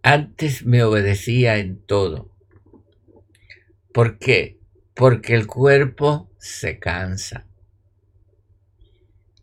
Antes 0.02 0.64
me 0.64 0.84
obedecía 0.84 1.58
en 1.58 1.84
todo. 1.84 2.30
¿Por 3.92 4.20
qué? 4.20 4.60
Porque 4.94 5.34
el 5.34 5.48
cuerpo 5.48 6.30
se 6.38 6.78
cansa. 6.78 7.48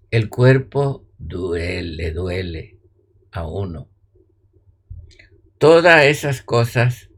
El 0.10 0.30
cuerpo 0.30 1.06
duele, 1.18 2.12
duele 2.12 2.80
a 3.32 3.46
uno. 3.46 3.90
Todas 5.58 6.06
esas 6.06 6.42
cosas 6.42 7.10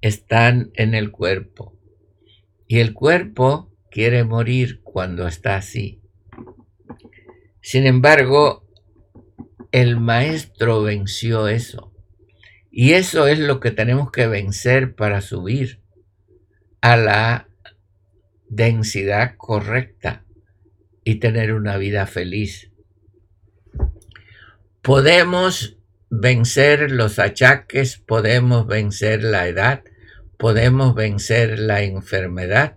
están 0.00 0.72
en 0.74 0.94
el 0.94 1.12
cuerpo. 1.12 1.78
Y 2.66 2.80
el 2.80 2.92
cuerpo 2.92 3.70
quiere 3.88 4.24
morir 4.24 4.80
cuando 4.82 5.28
está 5.28 5.54
así. 5.54 6.02
Sin 7.60 7.86
embargo, 7.86 8.65
el 9.72 9.98
maestro 9.98 10.82
venció 10.82 11.48
eso. 11.48 11.92
Y 12.70 12.92
eso 12.92 13.26
es 13.26 13.38
lo 13.38 13.60
que 13.60 13.70
tenemos 13.70 14.10
que 14.10 14.26
vencer 14.26 14.94
para 14.94 15.20
subir 15.20 15.80
a 16.80 16.96
la 16.96 17.48
densidad 18.48 19.34
correcta 19.36 20.24
y 21.04 21.16
tener 21.16 21.54
una 21.54 21.78
vida 21.78 22.06
feliz. 22.06 22.70
Podemos 24.82 25.78
vencer 26.10 26.90
los 26.90 27.18
achaques, 27.18 27.96
podemos 27.96 28.66
vencer 28.66 29.24
la 29.24 29.48
edad, 29.48 29.82
podemos 30.38 30.94
vencer 30.94 31.58
la 31.58 31.82
enfermedad 31.82 32.76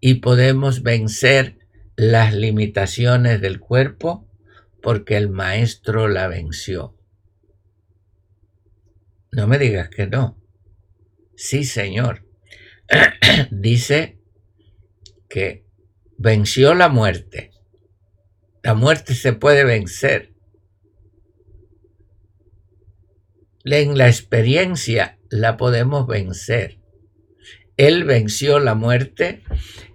y 0.00 0.14
podemos 0.14 0.82
vencer 0.82 1.58
las 1.96 2.34
limitaciones 2.34 3.40
del 3.40 3.60
cuerpo 3.60 4.26
porque 4.82 5.16
el 5.16 5.30
maestro 5.30 6.08
la 6.08 6.28
venció. 6.28 6.98
No 9.30 9.46
me 9.46 9.58
digas 9.58 9.88
que 9.88 10.06
no. 10.06 10.38
Sí, 11.36 11.64
Señor. 11.64 12.26
Dice 13.50 14.18
que 15.28 15.64
venció 16.18 16.74
la 16.74 16.88
muerte. 16.88 17.52
La 18.62 18.74
muerte 18.74 19.14
se 19.14 19.32
puede 19.32 19.64
vencer. 19.64 20.34
En 23.64 23.96
la 23.96 24.08
experiencia 24.08 25.18
la 25.30 25.56
podemos 25.56 26.06
vencer. 26.06 26.80
Él 27.76 28.04
venció 28.04 28.58
la 28.58 28.74
muerte 28.74 29.42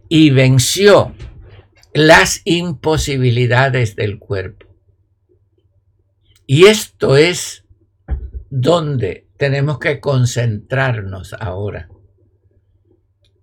y 0.09 0.31
venció 0.31 1.13
las 1.93 2.41
imposibilidades 2.45 3.95
del 3.95 4.19
cuerpo. 4.19 4.66
Y 6.49 6.67
esto 6.67 7.17
es 7.17 7.65
donde 8.49 9.27
tenemos 9.37 9.79
que 9.79 9.99
concentrarnos 9.99 11.33
ahora. 11.33 11.89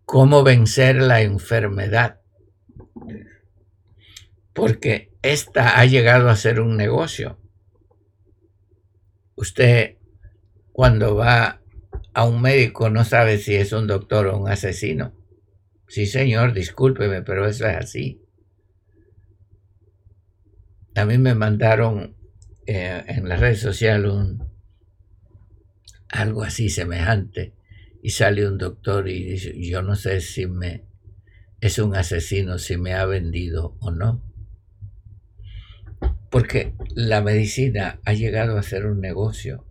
Cómo 0.07 0.43
vencer 0.43 0.97
la 0.97 1.21
enfermedad. 1.21 2.23
Porque 4.55 5.13
esta 5.21 5.79
ha 5.79 5.85
llegado 5.85 6.31
a 6.31 6.37
ser 6.37 6.61
un 6.61 6.79
negocio. 6.79 7.39
Usted 9.37 9.99
cuando 10.73 11.15
va 11.15 11.61
a 12.15 12.25
un 12.25 12.41
médico 12.41 12.89
no 12.89 13.05
sabe 13.05 13.37
si 13.37 13.55
es 13.55 13.73
un 13.73 13.87
doctor 13.87 14.29
o 14.29 14.39
un 14.39 14.49
asesino. 14.51 15.15
Sí, 15.89 16.07
señor, 16.07 16.55
discúlpeme, 16.55 17.21
pero 17.21 17.47
eso 17.47 17.67
es 17.67 17.77
así. 17.77 18.23
A 20.95 21.05
mí 21.05 21.19
me 21.19 21.35
mandaron 21.35 22.17
eh, 22.67 23.05
en 23.07 23.29
la 23.29 23.37
red 23.37 23.57
social 23.57 24.07
un, 24.07 24.49
algo 26.09 26.43
así 26.43 26.69
semejante 26.69 27.55
y 28.03 28.11
sale 28.11 28.47
un 28.47 28.59
doctor 28.59 29.09
y 29.09 29.25
dice, 29.25 29.55
yo 29.59 29.83
no 29.83 29.97
sé 29.97 30.21
si 30.21 30.47
me 30.47 30.85
es 31.61 31.79
un 31.79 31.97
asesino, 31.97 32.59
si 32.59 32.77
me 32.77 32.93
ha 32.93 33.07
vendido 33.07 33.77
o 33.81 33.91
no. 33.91 34.23
Porque 36.31 36.75
la 36.95 37.23
medicina 37.23 38.01
ha 38.05 38.13
llegado 38.13 38.59
a 38.59 38.63
ser 38.63 38.85
un 38.85 39.01
negocio 39.01 39.67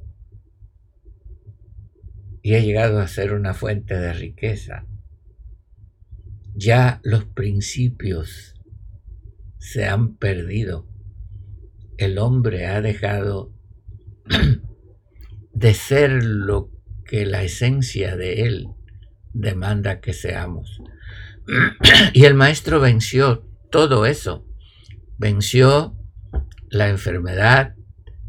y 2.41 2.55
ha 2.55 2.59
llegado 2.59 2.99
a 2.99 3.07
ser 3.07 3.33
una 3.33 3.53
fuente 3.53 3.95
de 3.95 4.11
riqueza. 4.11 4.87
Ya 6.55 6.99
los 7.03 7.25
principios 7.25 8.59
se 9.59 9.85
han 9.85 10.17
perdido. 10.17 10.87
El 11.97 12.17
hombre 12.17 12.67
ha 12.67 12.81
dejado 12.81 13.53
de 15.53 15.73
ser 15.73 16.23
lo 16.23 16.71
que 17.05 17.25
la 17.25 17.43
esencia 17.43 18.15
de 18.15 18.43
él 18.43 18.67
demanda 19.33 19.99
que 19.99 20.13
seamos. 20.13 20.81
Y 22.13 22.25
el 22.25 22.33
maestro 22.35 22.79
venció 22.79 23.47
todo 23.69 24.05
eso. 24.05 24.47
Venció 25.17 25.97
la 26.69 26.89
enfermedad, 26.89 27.75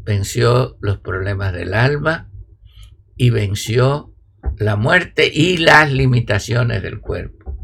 venció 0.03 0.77
los 0.81 0.99
problemas 0.99 1.53
del 1.53 1.73
alma, 1.73 2.29
y 3.15 3.29
venció 3.29 4.13
la 4.57 4.75
muerte 4.75 5.29
y 5.33 5.57
las 5.57 5.91
limitaciones 5.91 6.81
del 6.81 6.99
cuerpo. 6.99 7.57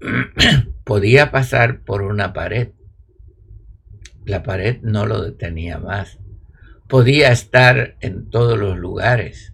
Podía 0.84 1.30
pasar 1.30 1.82
por 1.82 2.02
una 2.02 2.32
pared. 2.32 2.70
La 4.24 4.42
pared 4.42 4.80
no 4.82 5.06
lo 5.06 5.22
detenía 5.22 5.78
más. 5.78 6.18
Podía 6.88 7.30
estar 7.32 7.96
en 8.00 8.28
todos 8.30 8.58
los 8.58 8.78
lugares. 8.78 9.52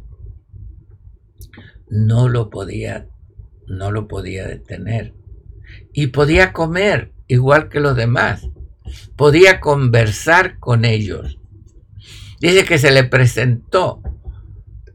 No 1.89 2.29
lo 2.29 2.51
podía, 2.51 3.09
no 3.67 3.91
lo 3.91 4.09
podía 4.09 4.47
detener. 4.47 5.15
Y 5.93 6.09
podía 6.09 6.53
comer 6.53 7.13
igual 7.29 7.69
que 7.69 7.81
los 7.81 7.97
demás. 7.97 8.49
Podía 9.17 9.61
conversar 9.61 10.59
con 10.59 10.85
ellos. 10.85 11.39
Dice 12.41 12.65
que 12.65 12.79
se 12.79 12.91
le 12.91 13.05
presentó 13.05 14.03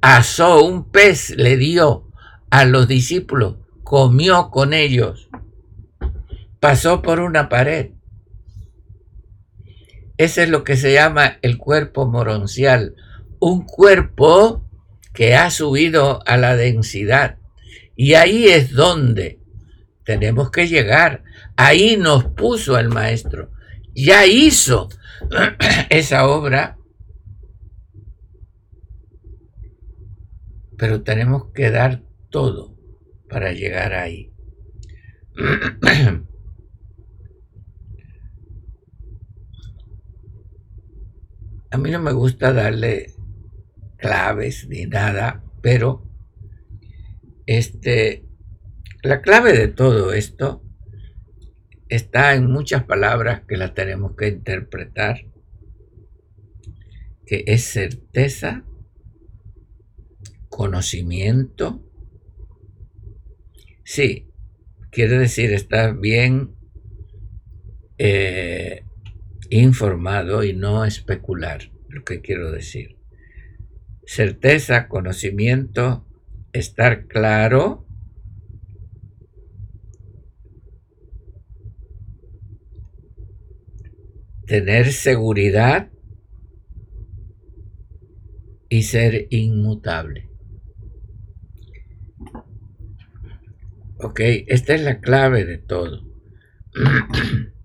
asó 0.01 0.63
un 0.65 0.89
pez, 0.89 1.29
le 1.37 1.57
dio 1.57 2.07
a 2.49 2.65
los 2.65 2.87
discípulos, 2.87 3.57
comió 3.83 4.49
con 4.49 4.73
ellos, 4.73 5.29
pasó 6.59 7.01
por 7.01 7.19
una 7.19 7.47
pared. 7.47 7.91
Ese 10.21 10.43
es 10.43 10.49
lo 10.49 10.63
que 10.63 10.77
se 10.77 10.93
llama 10.93 11.39
el 11.41 11.57
cuerpo 11.57 12.05
moroncial, 12.05 12.95
un 13.39 13.65
cuerpo 13.65 14.69
que 15.15 15.35
ha 15.35 15.49
subido 15.49 16.21
a 16.27 16.37
la 16.37 16.55
densidad. 16.55 17.39
Y 17.95 18.13
ahí 18.13 18.47
es 18.47 18.71
donde 18.71 19.39
tenemos 20.05 20.51
que 20.51 20.67
llegar. 20.67 21.23
Ahí 21.55 21.97
nos 21.97 22.25
puso 22.25 22.77
el 22.77 22.89
maestro. 22.89 23.51
Ya 23.95 24.27
hizo 24.27 24.89
esa 25.89 26.27
obra 26.27 26.77
pero 30.77 31.01
tenemos 31.01 31.51
que 31.51 31.71
dar 31.71 32.03
todo 32.29 32.77
para 33.27 33.53
llegar 33.53 33.93
ahí. 33.93 34.31
A 41.71 41.77
mí 41.77 41.89
no 41.89 42.01
me 42.01 42.11
gusta 42.11 42.51
darle 42.51 43.13
claves 43.97 44.67
ni 44.67 44.85
nada, 44.85 45.41
pero 45.61 46.05
este, 47.45 48.25
la 49.03 49.21
clave 49.21 49.53
de 49.53 49.69
todo 49.69 50.11
esto 50.11 50.63
está 51.87 52.35
en 52.35 52.51
muchas 52.51 52.83
palabras 52.83 53.43
que 53.47 53.55
las 53.55 53.73
tenemos 53.73 54.17
que 54.17 54.27
interpretar, 54.27 55.27
que 57.25 57.45
es 57.47 57.63
certeza, 57.63 58.65
conocimiento. 60.49 61.89
Sí, 63.85 64.29
quiere 64.89 65.17
decir 65.17 65.53
estar 65.53 65.97
bien 65.97 66.53
eh, 67.97 68.83
informado 69.51 70.43
y 70.43 70.53
no 70.53 70.85
especular, 70.85 71.71
lo 71.89 72.03
que 72.03 72.21
quiero 72.21 72.51
decir. 72.51 72.97
Certeza, 74.05 74.87
conocimiento, 74.87 76.07
estar 76.53 77.07
claro. 77.07 77.85
Tener 84.47 84.91
seguridad 84.91 85.91
y 88.69 88.83
ser 88.83 89.27
inmutable. 89.29 90.29
Ok, 93.97 94.19
esta 94.47 94.73
es 94.73 94.81
la 94.81 94.99
clave 94.99 95.45
de 95.45 95.57
todo. 95.57 96.05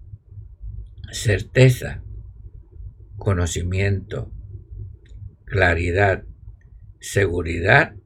Certeza, 1.18 2.02
conocimiento, 3.16 4.31
claridad, 5.46 6.24
seguridad, 7.00 7.96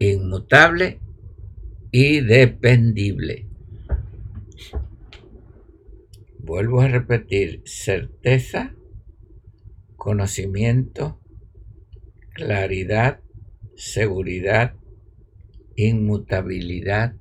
inmutable 0.00 1.00
y 1.92 2.20
dependible. 2.20 3.46
Vuelvo 6.40 6.80
a 6.80 6.88
repetir, 6.88 7.62
certeza, 7.64 8.74
conocimiento, 9.96 11.20
claridad, 12.34 13.20
seguridad, 13.76 14.74
inmutabilidad 15.76 17.14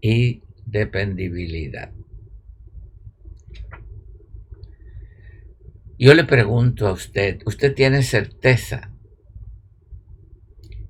y 0.00 0.42
dependibilidad. 0.66 1.92
Yo 6.02 6.14
le 6.14 6.24
pregunto 6.24 6.88
a 6.88 6.92
usted, 6.92 7.42
¿usted 7.44 7.74
tiene 7.74 8.02
certeza? 8.02 8.90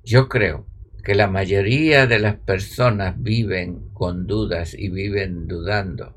Yo 0.05 0.29
creo 0.29 0.65
que 1.03 1.15
la 1.15 1.27
mayoría 1.27 2.07
de 2.07 2.17
las 2.17 2.37
personas 2.37 3.21
viven 3.21 3.89
con 3.89 4.25
dudas 4.25 4.73
y 4.73 4.87
viven 4.87 5.47
dudando. 5.47 6.15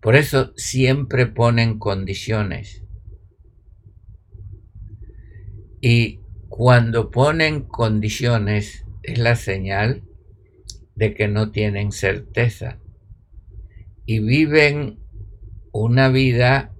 Por 0.00 0.14
eso 0.14 0.52
siempre 0.54 1.26
ponen 1.26 1.80
condiciones. 1.80 2.84
Y 5.80 6.20
cuando 6.48 7.10
ponen 7.10 7.62
condiciones 7.62 8.86
es 9.02 9.18
la 9.18 9.34
señal 9.34 10.04
de 10.94 11.14
que 11.14 11.26
no 11.26 11.50
tienen 11.50 11.90
certeza 11.90 12.78
y 14.06 14.20
viven 14.20 15.00
una 15.72 16.10
vida 16.10 16.76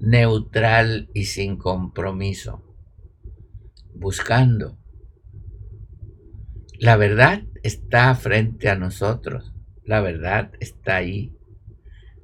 neutral 0.00 1.08
y 1.14 1.24
sin 1.24 1.56
compromiso, 1.56 2.62
buscando. 3.94 4.78
La 6.78 6.96
verdad 6.96 7.44
está 7.62 8.14
frente 8.14 8.68
a 8.68 8.76
nosotros, 8.76 9.54
la 9.84 10.00
verdad 10.00 10.52
está 10.60 10.96
ahí, 10.96 11.34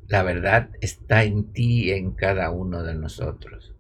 la 0.07 0.23
verdad 0.23 0.71
está 0.81 1.25
en 1.25 1.53
ti 1.53 1.85
y 1.85 1.91
en 1.93 2.13
cada 2.13 2.51
uno 2.51 2.83
de 2.83 2.95
nosotros. 2.95 3.75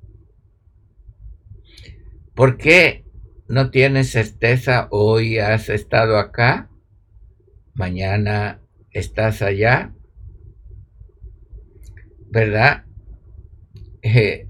¿Por 2.35 2.57
qué 2.57 3.05
no 3.49 3.71
tienes 3.71 4.11
certeza 4.11 4.89
hoy 4.91 5.39
has 5.39 5.69
estado 5.69 6.17
acá? 6.17 6.71
Mañana 7.75 8.63
estás 8.91 9.43
allá. 9.43 9.93
¿Verdad? 12.31 12.87
Eh, 14.03 14.49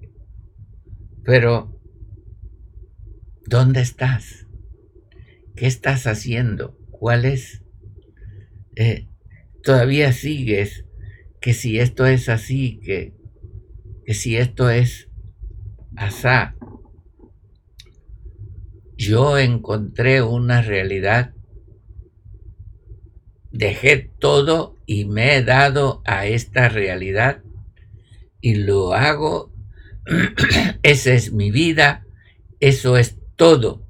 pero, 1.24 1.78
¿dónde 3.46 3.82
estás? 3.82 4.46
¿Qué 5.54 5.66
estás 5.66 6.06
haciendo? 6.06 6.78
¿Cuál 6.90 7.26
es? 7.26 7.62
Eh, 8.76 9.08
todavía 9.62 10.12
sigues 10.12 10.86
que 11.42 11.52
si 11.52 11.78
esto 11.78 12.06
es 12.06 12.30
así, 12.30 12.80
que, 12.82 13.12
que 14.06 14.14
si 14.14 14.38
esto 14.38 14.70
es 14.70 15.10
asá, 15.96 16.56
yo 18.96 19.36
encontré 19.36 20.22
una 20.22 20.62
realidad, 20.62 21.34
dejé 23.50 24.10
todo 24.18 24.78
y 24.86 25.04
me 25.04 25.36
he 25.36 25.44
dado 25.44 26.00
a 26.06 26.26
esta 26.26 26.70
realidad 26.70 27.42
y 28.42 28.56
lo 28.56 28.92
hago, 28.92 29.50
esa 30.82 31.14
es 31.14 31.32
mi 31.32 31.50
vida, 31.50 32.04
eso 32.60 32.98
es 32.98 33.16
todo, 33.36 33.86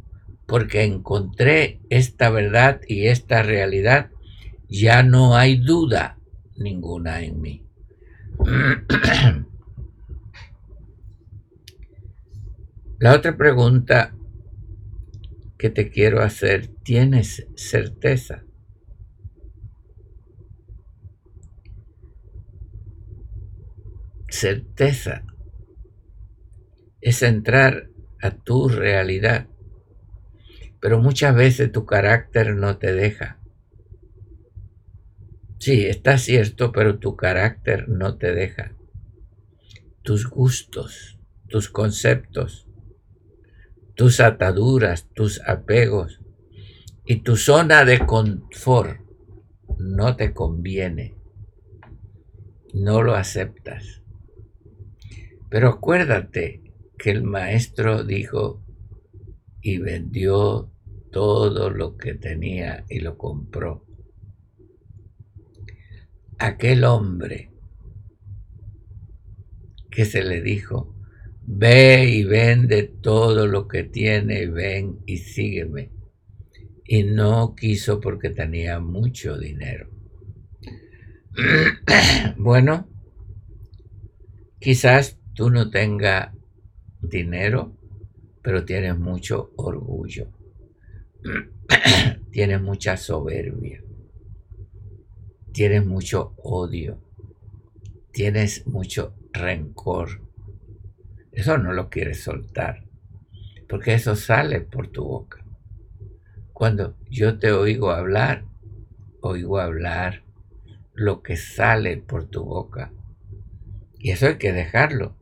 porque 0.47 0.85
encontré 0.85 1.81
esta 1.91 2.31
verdad 2.31 2.81
y 2.87 3.09
esta 3.09 3.43
realidad, 3.43 4.11
ya 4.69 5.03
no 5.03 5.35
hay 5.37 5.57
duda 5.57 6.19
ninguna 6.57 7.23
en 7.23 7.41
mí. 7.41 7.67
La 12.99 13.15
otra 13.15 13.37
pregunta 13.37 14.15
que 15.59 15.71
te 15.71 15.91
quiero 15.91 16.23
hacer, 16.23 16.69
¿tienes 16.85 17.49
certeza? 17.57 18.45
Certeza 24.33 25.27
es 27.03 27.23
entrar 27.23 27.91
a 28.23 28.31
tu 28.31 28.67
realidad, 28.71 29.47
pero 30.81 31.01
muchas 31.01 31.35
veces 31.35 31.71
tu 31.71 31.85
carácter 31.85 32.57
no 32.57 32.79
te 32.79 32.95
deja. 32.95 33.39
Sí, 35.59 35.85
está 35.85 36.17
cierto, 36.17 36.73
pero 36.73 36.99
tu 36.99 37.15
carácter 37.15 37.91
no 37.91 38.17
te 38.17 38.33
deja. 38.33 38.73
Tus 40.01 40.27
gustos, 40.31 41.19
tus 41.49 41.69
conceptos, 41.69 42.67
tus 43.95 44.19
ataduras, 44.19 45.11
tus 45.13 45.43
apegos 45.47 46.21
y 47.05 47.17
tu 47.17 47.37
zona 47.37 47.85
de 47.85 47.99
confort 48.07 48.99
no 49.77 50.17
te 50.17 50.33
conviene. 50.33 51.17
No 52.73 53.03
lo 53.03 53.15
aceptas. 53.15 54.02
Pero 55.53 55.69
acuérdate 55.69 56.63
que 56.97 57.11
el 57.11 57.25
maestro 57.25 58.05
dijo 58.05 58.65
y 59.61 59.77
vendió 59.77 60.73
todo 61.11 61.69
lo 61.69 61.99
que 61.99 62.15
tenía 62.15 62.87
y 62.89 63.01
lo 63.01 63.19
compró. 63.19 63.85
Aquel 66.39 66.85
hombre 66.85 67.51
que 69.91 70.07
se 70.07 70.25
le 70.25 70.41
dijo, 70.41 70.97
Ve 71.45 72.09
y 72.09 72.25
vende 72.25 72.85
todo 72.85 73.47
lo 73.47 73.69
que 73.69 73.85
tiene, 73.85 74.47
ven 74.47 75.01
y 75.05 75.19
sígueme. 75.19 75.93
Y 76.87 77.03
no 77.03 77.55
quiso 77.55 78.01
porque 78.01 78.31
tenía 78.31 78.81
mucho 78.81 79.39
dinero. 79.39 79.91
bueno, 82.39 82.89
quizás 84.59 85.22
tú 85.35 85.51
no 85.51 85.71
tengas 85.71 86.33
dinero, 87.01 87.73
pero 88.43 88.65
tienes 88.65 88.99
mucho 88.99 89.53
orgullo. 89.57 90.29
tienes 92.31 92.61
mucha 92.61 92.97
soberbia. 92.97 93.83
Tienes 95.53 95.85
mucho 95.85 96.35
odio. 96.39 96.99
Tienes 98.13 98.67
mucho 98.67 99.15
rencor 99.33 100.21
eso 101.33 101.57
no 101.57 101.73
lo 101.73 101.89
quieres 101.89 102.23
soltar, 102.23 102.85
porque 103.67 103.95
eso 103.95 104.15
sale 104.17 104.61
por 104.61 104.89
tu 104.89 105.03
boca. 105.03 105.43
Cuando 106.53 106.95
yo 107.11 107.39
te 107.39 107.53
oigo 107.53 107.91
hablar, 107.91 108.45
oigo 109.23 109.59
hablar 109.59 110.23
lo 110.93 111.23
que 111.23 111.39
sale 111.39 111.97
por 111.97 112.27
tu 112.27 112.45
boca. 112.45 112.93
Y 113.99 114.11
eso 114.11 114.27
hay 114.27 114.37
que 114.37 114.53
dejarlo. 114.53 115.17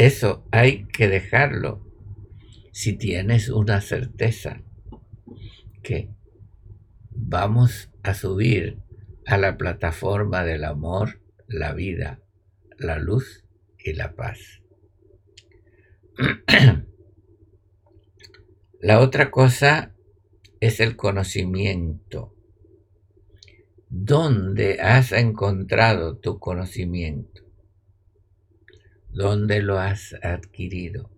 Eso 0.00 0.46
hay 0.50 0.86
que 0.86 1.08
dejarlo 1.08 1.84
si 2.72 2.94
tienes 2.94 3.50
una 3.50 3.82
certeza 3.82 4.62
que 5.82 6.08
vamos 7.10 7.90
a 8.02 8.14
subir 8.14 8.78
a 9.26 9.36
la 9.36 9.58
plataforma 9.58 10.42
del 10.42 10.64
amor, 10.64 11.20
la 11.48 11.74
vida, 11.74 12.22
la 12.78 12.98
luz 12.98 13.44
y 13.76 13.92
la 13.92 14.14
paz. 14.14 14.38
La 18.80 19.00
otra 19.00 19.30
cosa 19.30 19.94
es 20.60 20.80
el 20.80 20.96
conocimiento. 20.96 22.34
¿Dónde 23.90 24.80
has 24.80 25.12
encontrado 25.12 26.16
tu 26.16 26.38
conocimiento? 26.38 27.49
¿Dónde 29.12 29.62
lo 29.62 29.78
has 29.78 30.14
adquirido? 30.22 31.10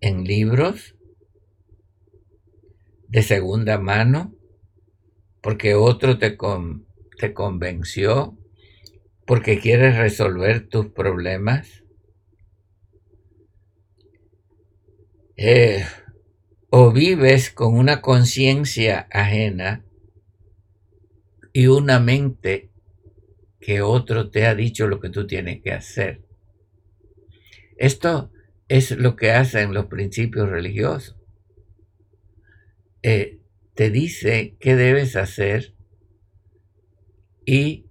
¿En 0.00 0.24
libros? 0.24 0.94
¿De 3.08 3.22
segunda 3.22 3.78
mano? 3.78 4.34
¿Porque 5.40 5.74
otro 5.74 6.18
te, 6.18 6.36
te 7.18 7.34
convenció? 7.34 8.36
porque 9.30 9.60
quieres 9.60 9.96
resolver 9.96 10.68
tus 10.68 10.86
problemas. 10.86 11.84
Eh, 15.36 15.86
o 16.68 16.90
vives 16.90 17.52
con 17.52 17.78
una 17.78 18.02
conciencia 18.02 19.06
ajena 19.08 19.84
y 21.52 21.68
una 21.68 22.00
mente 22.00 22.69
que 23.60 23.82
otro 23.82 24.30
te 24.30 24.46
ha 24.46 24.54
dicho 24.54 24.88
lo 24.88 25.00
que 25.00 25.10
tú 25.10 25.26
tienes 25.26 25.60
que 25.62 25.72
hacer. 25.72 26.22
Esto 27.76 28.32
es 28.68 28.90
lo 28.92 29.16
que 29.16 29.32
hacen 29.32 29.74
los 29.74 29.86
principios 29.86 30.48
religiosos. 30.48 31.16
Eh, 33.02 33.40
te 33.74 33.90
dice 33.90 34.56
qué 34.60 34.76
debes 34.76 35.16
hacer 35.16 35.74
y 37.46 37.86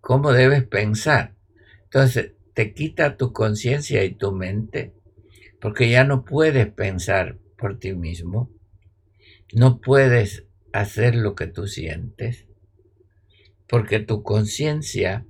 cómo 0.00 0.32
debes 0.32 0.64
pensar. 0.64 1.34
Entonces, 1.84 2.32
te 2.54 2.72
quita 2.72 3.16
tu 3.16 3.32
conciencia 3.32 4.04
y 4.04 4.14
tu 4.14 4.32
mente 4.32 4.94
porque 5.60 5.90
ya 5.90 6.04
no 6.04 6.24
puedes 6.24 6.72
pensar 6.72 7.38
por 7.56 7.78
ti 7.78 7.92
mismo, 7.92 8.50
no 9.52 9.80
puedes 9.80 10.46
hacer 10.72 11.14
lo 11.14 11.34
que 11.34 11.46
tú 11.46 11.66
sientes, 11.66 12.46
porque 13.70 14.00
tu 14.00 14.24
conciencia 14.24 15.24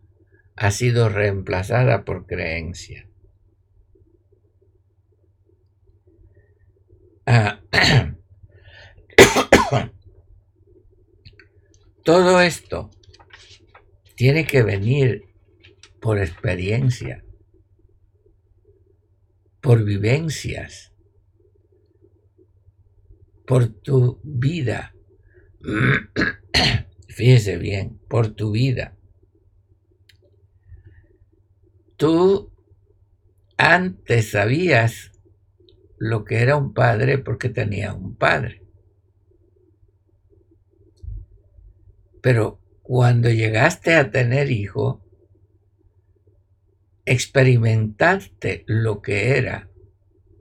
ha 0.57 0.71
sido 0.71 1.11
reemplazada 1.11 2.07
por 2.07 2.27
creencia. 2.27 3.07
Ah, 7.27 7.61
todo 12.03 12.41
esto 12.41 12.91
tiene 14.15 14.47
que 14.47 14.63
venir 14.63 15.27
por 16.01 16.19
experiencia, 16.19 17.23
por 19.61 19.85
vivencias, 19.85 20.95
por 23.47 23.69
tu 23.69 24.19
vida. 24.25 24.95
Fíjese 27.11 27.59
bien, 27.59 27.99
por 28.09 28.35
tu 28.35 28.53
vida. 28.53 28.97
Tú 31.97 32.53
antes 33.57 34.31
sabías 34.31 35.11
lo 35.99 36.25
que 36.25 36.41
era 36.41 36.57
un 36.57 36.73
padre 36.73 37.19
porque 37.19 37.49
tenía 37.49 37.93
un 37.95 38.15
padre. 38.15 38.63
Pero 42.23 42.61
cuando 42.83 43.29
llegaste 43.29 43.95
a 43.95 44.11
tener 44.13 44.51
hijo, 44.53 45.05
experimentaste 47.05 48.63
lo 48.67 49.03
que 49.03 49.37
era 49.37 49.69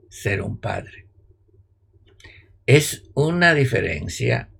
ser 0.08 0.40
un 0.40 0.60
padre. 0.60 1.08
Es 2.64 3.10
una 3.14 3.54
diferencia 3.54 4.50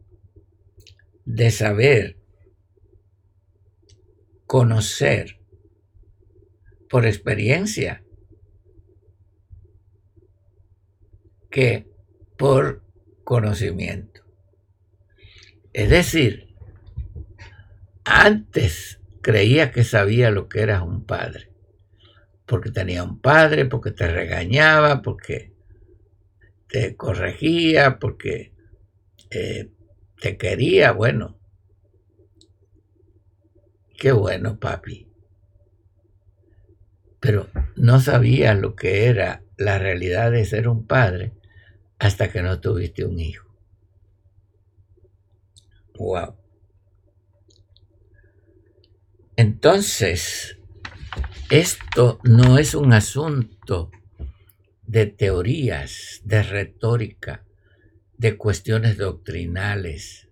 de 1.24 1.50
saber, 1.50 2.16
conocer 4.46 5.40
por 6.88 7.06
experiencia, 7.06 8.02
que 11.50 11.88
por 12.36 12.84
conocimiento. 13.24 14.22
Es 15.72 15.90
decir, 15.90 16.54
antes 18.04 19.00
creía 19.22 19.70
que 19.70 19.84
sabía 19.84 20.30
lo 20.30 20.48
que 20.48 20.60
era 20.60 20.82
un 20.82 21.04
padre, 21.04 21.50
porque 22.46 22.70
tenía 22.70 23.04
un 23.04 23.20
padre, 23.20 23.66
porque 23.66 23.92
te 23.92 24.08
regañaba, 24.08 25.02
porque 25.02 25.52
te 26.68 26.96
corregía, 26.96 27.98
porque 27.98 28.52
eh, 29.30 29.70
te 30.20 30.36
quería, 30.36 30.92
bueno. 30.92 31.38
Qué 33.98 34.12
bueno, 34.12 34.58
papi. 34.58 35.08
Pero 37.20 37.48
no 37.76 38.00
sabía 38.00 38.54
lo 38.54 38.74
que 38.74 39.06
era 39.06 39.42
la 39.56 39.78
realidad 39.78 40.30
de 40.30 40.44
ser 40.44 40.68
un 40.68 40.86
padre 40.86 41.32
hasta 41.98 42.30
que 42.30 42.42
no 42.42 42.60
tuviste 42.60 43.04
un 43.04 43.20
hijo. 43.20 43.54
Wow. 45.98 46.34
Entonces, 49.36 50.58
esto 51.50 52.20
no 52.24 52.58
es 52.58 52.74
un 52.74 52.92
asunto 52.94 53.90
de 54.86 55.06
teorías, 55.06 56.20
de 56.24 56.42
retórica, 56.42 57.44
de 58.20 58.36
cuestiones 58.36 58.98
doctrinales, 58.98 60.28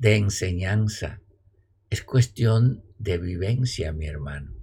de 0.00 0.16
enseñanza. 0.16 1.20
Es 1.90 2.02
cuestión 2.02 2.82
de 2.98 3.18
vivencia, 3.18 3.92
mi 3.92 4.06
hermano. 4.06 4.56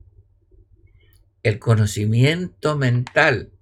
El 1.43 1.60
conocimiento 1.60 2.76
mental 2.76 3.54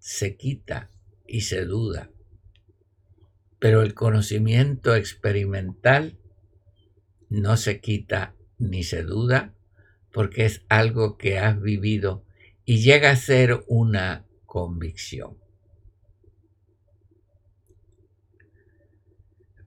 se 0.00 0.36
quita 0.36 0.90
y 1.26 1.40
se 1.40 1.64
duda, 1.64 2.10
pero 3.58 3.80
el 3.80 3.94
conocimiento 3.94 4.94
experimental 4.94 6.18
no 7.30 7.56
se 7.56 7.80
quita 7.80 8.34
ni 8.58 8.82
se 8.82 9.02
duda 9.02 9.54
porque 10.12 10.44
es 10.44 10.66
algo 10.68 11.16
que 11.16 11.38
has 11.38 11.58
vivido 11.58 12.22
y 12.66 12.82
llega 12.82 13.12
a 13.12 13.16
ser 13.16 13.64
una 13.66 14.26
convicción. 14.44 15.43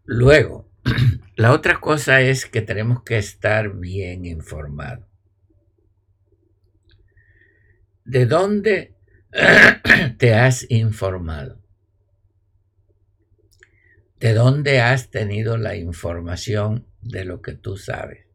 Luego, 0.10 0.72
la 1.36 1.52
otra 1.52 1.82
cosa 1.82 2.22
es 2.22 2.46
que 2.46 2.62
tenemos 2.62 3.04
que 3.04 3.17
estar 3.17 3.76
bien 3.76 4.26
informados. 4.26 5.06
¿De 8.06 8.26
dónde 8.26 8.96
te 10.17 10.34
has 10.34 10.65
informado? 10.72 11.62
¿De 14.17 14.34
dónde 14.34 14.80
has 14.80 15.12
tenido 15.12 15.58
la 15.58 15.76
información 15.76 16.88
de 17.02 17.26
lo 17.26 17.41
que 17.41 17.56
tú 17.56 17.76
sabes? 17.76 18.28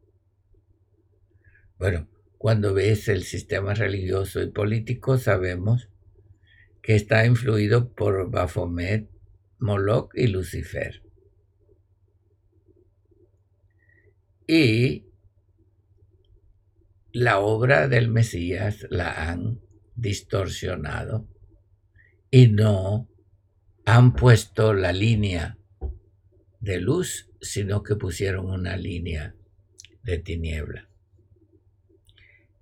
Bueno, 1.79 2.07
cuando 2.37 2.75
ves 2.75 3.07
el 3.07 3.23
sistema 3.23 3.73
religioso 3.73 4.43
y 4.43 4.51
político 4.51 5.17
sabemos 5.17 5.89
que 6.83 6.93
está 6.93 7.25
influido 7.25 7.91
por 7.93 8.29
Baphomet, 8.29 9.09
Moloch 9.57 10.11
y 10.13 10.27
Lucifer. 10.27 11.01
Y 14.47 15.05
la 17.11 17.39
obra 17.39 17.87
del 17.87 18.09
Mesías 18.09 18.87
la 18.89 19.29
han 19.29 19.61
distorsionado 19.95 21.27
y 22.31 22.47
no 22.47 23.07
han 23.85 24.15
puesto 24.15 24.73
la 24.73 24.91
línea 24.91 25.57
de 26.59 26.79
luz, 26.79 27.29
sino 27.41 27.83
que 27.83 27.95
pusieron 27.95 28.47
una 28.49 28.77
línea 28.77 29.35
de 30.01 30.17
tiniebla. 30.17 30.89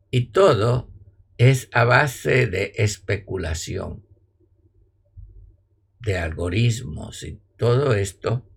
Y 0.09 0.31
todo 0.31 0.91
es 1.37 1.69
a 1.71 1.85
base 1.85 2.47
de 2.47 2.73
especulación 2.75 4.05
de 5.99 6.17
algoritmos 6.17 7.23
y 7.23 7.39
todo 7.57 7.93
esto 7.93 8.47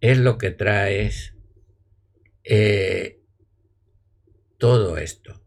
es 0.00 0.18
lo 0.18 0.38
que 0.38 0.50
trae 0.50 1.10
eh, 2.44 3.20
todo 4.58 4.98
esto. 4.98 5.42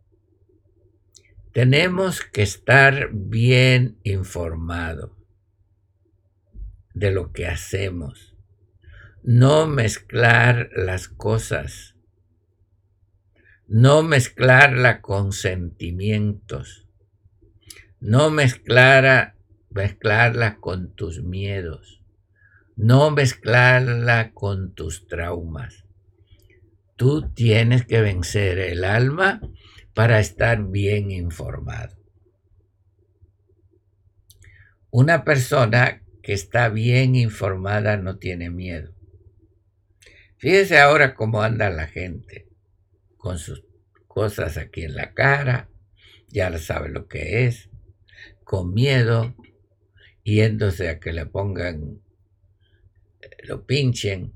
Tenemos 1.52 2.22
que 2.22 2.42
estar 2.42 3.10
bien 3.14 4.00
informados 4.04 5.12
de 6.94 7.12
lo 7.12 7.32
que 7.32 7.48
hacemos, 7.48 8.36
no 9.22 9.68
mezclar 9.68 10.70
las 10.76 11.08
cosas, 11.08 11.96
no 13.68 14.04
mezclarla 14.04 15.02
con 15.02 15.32
sentimientos, 15.32 16.88
no 18.00 18.30
mezclar 18.30 19.36
mezclarla 19.74 20.58
con 20.58 20.94
tus 20.94 21.22
miedos, 21.24 22.02
no 22.76 23.12
mezclarla 23.12 24.34
con 24.34 24.74
tus 24.74 25.08
traumas. 25.08 25.83
Tú 26.96 27.32
tienes 27.34 27.86
que 27.86 28.02
vencer 28.02 28.60
el 28.60 28.84
alma 28.84 29.42
para 29.94 30.20
estar 30.20 30.64
bien 30.64 31.12
informado. 31.12 31.98
Una 34.90 35.24
persona 35.24 36.04
que 36.22 36.34
está 36.34 36.70
bien 36.70 37.16
informada 37.16 37.98
no 37.98 38.18
tiene 38.18 38.50
miedo. 38.50 38.94
Fíjese 40.38 40.80
ahora 40.80 41.16
cómo 41.16 41.42
anda 41.42 41.70
la 41.70 41.88
gente 41.88 42.48
con 43.18 43.40
sus 43.40 43.64
cosas 44.08 44.58
aquí 44.58 44.84
en 44.84 44.96
la 44.96 45.14
cara, 45.14 45.70
ya 46.28 46.56
sabe 46.60 46.90
lo 46.90 47.08
que 47.08 47.46
es, 47.46 47.70
con 48.44 48.74
miedo, 48.74 49.36
yéndose 50.24 50.90
a 50.90 51.00
que 51.00 51.14
le 51.14 51.26
pongan 51.26 52.04
lo 53.44 53.66
pinchen. 53.66 54.34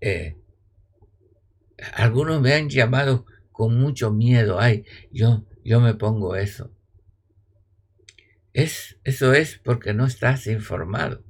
Eh, 0.00 0.36
algunos 1.94 2.40
me 2.40 2.54
han 2.54 2.68
llamado 2.68 3.26
con 3.52 3.78
mucho 3.78 4.10
miedo. 4.12 4.58
Ay, 4.60 4.84
yo, 5.10 5.46
yo 5.64 5.80
me 5.80 5.94
pongo 5.94 6.36
eso. 6.36 6.72
Es, 8.52 8.98
eso 9.04 9.32
es 9.32 9.58
porque 9.58 9.94
no 9.94 10.06
estás 10.06 10.46
informado. 10.46 11.24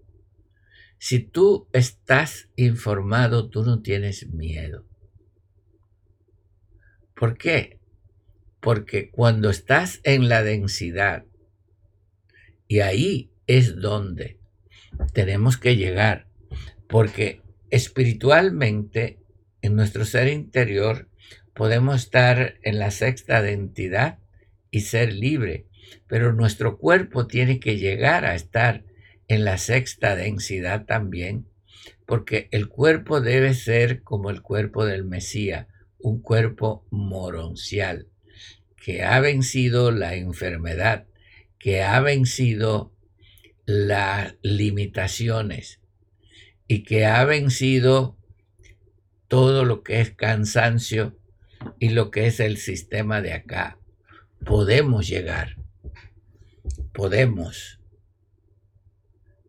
Si 0.99 1.19
tú 1.19 1.69
estás 1.73 2.49
informado, 2.57 3.49
tú 3.51 3.63
no 3.63 3.83
tienes 3.83 4.29
miedo. 4.29 4.87
¿Por 7.15 7.37
qué? 7.37 7.79
Porque 8.61 9.11
cuando 9.11 9.51
estás 9.51 10.01
en 10.05 10.29
la 10.29 10.43
densidad, 10.43 11.27
y 12.67 12.81
ahí 12.81 13.31
es 13.47 13.77
donde 13.77 14.41
tenemos 15.13 15.59
que 15.59 15.77
llegar, 15.77 16.29
porque 16.89 17.43
espiritualmente 17.71 19.19
en 19.65 19.77
nuestro 19.77 20.05
ser 20.05 20.29
interior 20.29 21.09
podemos 21.55 21.97
estar 21.97 22.59
en 22.65 22.79
la 22.79 22.91
sexta 22.91 23.41
identidad 23.41 24.19
y 24.71 24.83
ser 24.83 25.15
libre, 25.15 25.65
pero 26.07 26.35
nuestro 26.35 26.77
cuerpo 26.77 27.27
tiene 27.27 27.61
que 27.61 27.79
llegar 27.79 28.27
a 28.27 28.35
estar 28.35 28.85
en 29.27 29.47
la 29.47 29.57
sexta 29.57 30.17
densidad 30.17 30.85
también, 30.85 31.47
porque 32.05 32.49
el 32.51 32.69
cuerpo 32.69 33.23
debe 33.23 33.55
ser 33.55 34.03
como 34.03 34.29
el 34.29 34.43
cuerpo 34.43 34.85
del 34.85 35.07
Mesías, 35.07 35.67
un 35.99 36.21
cuerpo 36.21 36.87
moroncial, 36.91 38.09
que 38.77 39.03
ha 39.03 39.19
vencido 39.21 39.93
la 39.93 40.15
enfermedad, 40.15 41.07
que 41.59 41.83
ha 41.83 41.99
vencido 42.01 42.93
las 43.65 44.35
limitaciones 44.43 45.81
y 46.69 46.83
que 46.83 47.07
ha 47.07 47.25
vencido 47.25 48.19
todo 49.35 49.65
lo 49.65 49.83
que 49.83 50.01
es 50.01 50.13
cansancio 50.13 51.19
y 51.81 51.89
lo 51.89 52.13
que 52.13 52.29
es 52.29 52.39
el 52.39 52.57
sistema 52.57 53.21
de 53.21 53.33
acá. 53.33 53.81
Podemos 54.47 55.09
llegar, 55.09 55.57
podemos, 56.93 57.81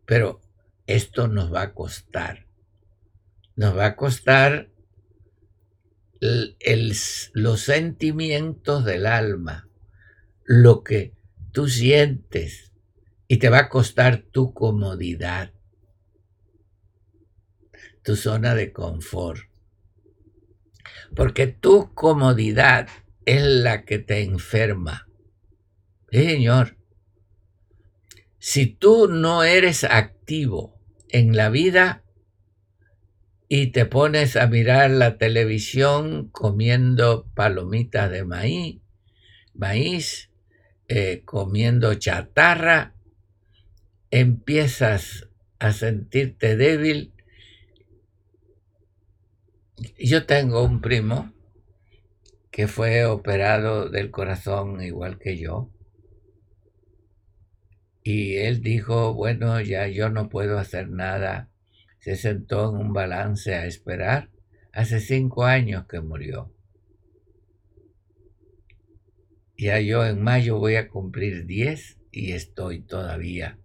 pero 0.04 0.40
esto 0.88 1.28
nos 1.28 1.54
va 1.54 1.62
a 1.62 1.72
costar. 1.72 2.48
Nos 3.54 3.78
va 3.78 3.86
a 3.86 3.94
costar 3.94 4.72
los 6.20 7.60
sentimientos 7.60 8.84
del 8.84 9.06
alma, 9.06 9.68
lo 10.42 10.82
que 10.82 11.14
tú 11.52 11.68
sientes, 11.68 12.72
y 13.28 13.36
te 13.36 13.50
va 13.50 13.58
a 13.60 13.68
costar 13.68 14.24
tu 14.32 14.52
comodidad, 14.52 15.52
tu 18.02 18.16
zona 18.16 18.56
de 18.56 18.72
confort. 18.72 19.45
Porque 21.14 21.46
tu 21.46 21.92
comodidad 21.94 22.88
es 23.24 23.42
la 23.42 23.84
que 23.84 23.98
te 23.98 24.22
enferma. 24.22 25.08
señor, 26.10 26.76
si 28.38 28.66
tú 28.66 29.08
no 29.08 29.42
eres 29.42 29.84
activo 29.84 30.78
en 31.08 31.36
la 31.36 31.50
vida 31.50 32.04
y 33.48 33.68
te 33.68 33.86
pones 33.86 34.36
a 34.36 34.46
mirar 34.46 34.90
la 34.90 35.18
televisión 35.18 36.28
comiendo 36.30 37.28
palomitas 37.34 38.10
de 38.10 38.24
maíz, 38.24 38.80
maíz, 39.54 40.30
eh, 40.88 41.22
comiendo 41.24 41.94
chatarra, 41.94 42.94
empiezas 44.10 45.28
a 45.58 45.72
sentirte 45.72 46.56
débil. 46.56 47.12
Yo 49.98 50.26
tengo 50.26 50.62
un 50.62 50.80
primo 50.80 51.32
que 52.50 52.66
fue 52.66 53.04
operado 53.04 53.88
del 53.88 54.10
corazón 54.10 54.82
igual 54.82 55.18
que 55.18 55.36
yo. 55.36 55.70
Y 58.02 58.36
él 58.36 58.62
dijo, 58.62 59.14
bueno, 59.14 59.60
ya 59.60 59.88
yo 59.88 60.08
no 60.08 60.28
puedo 60.28 60.58
hacer 60.58 60.88
nada. 60.88 61.50
Se 61.98 62.16
sentó 62.16 62.70
en 62.70 62.76
un 62.76 62.92
balance 62.92 63.54
a 63.54 63.66
esperar. 63.66 64.30
Hace 64.72 65.00
cinco 65.00 65.44
años 65.44 65.86
que 65.86 66.00
murió. 66.00 66.52
Ya 69.58 69.80
yo 69.80 70.06
en 70.06 70.22
mayo 70.22 70.58
voy 70.58 70.76
a 70.76 70.88
cumplir 70.88 71.46
diez 71.46 71.98
y 72.12 72.32
estoy 72.32 72.80
todavía 72.80 73.58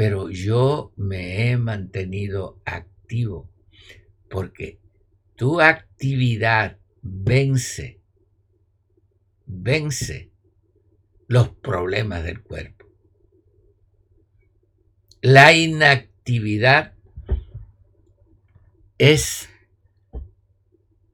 pero 0.00 0.30
yo 0.30 0.94
me 0.96 1.50
he 1.50 1.58
mantenido 1.58 2.58
activo 2.64 3.50
porque 4.30 4.78
tu 5.40 5.58
actividad 5.58 6.76
vence, 7.00 8.02
vence 9.46 10.30
los 11.28 11.48
problemas 11.48 12.24
del 12.24 12.42
cuerpo. 12.42 12.84
La 15.22 15.54
inactividad 15.54 16.92
es 18.98 19.48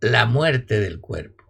la 0.01 0.27
muerte 0.27 0.81
del 0.81 0.99
cuerpo. 0.99 1.45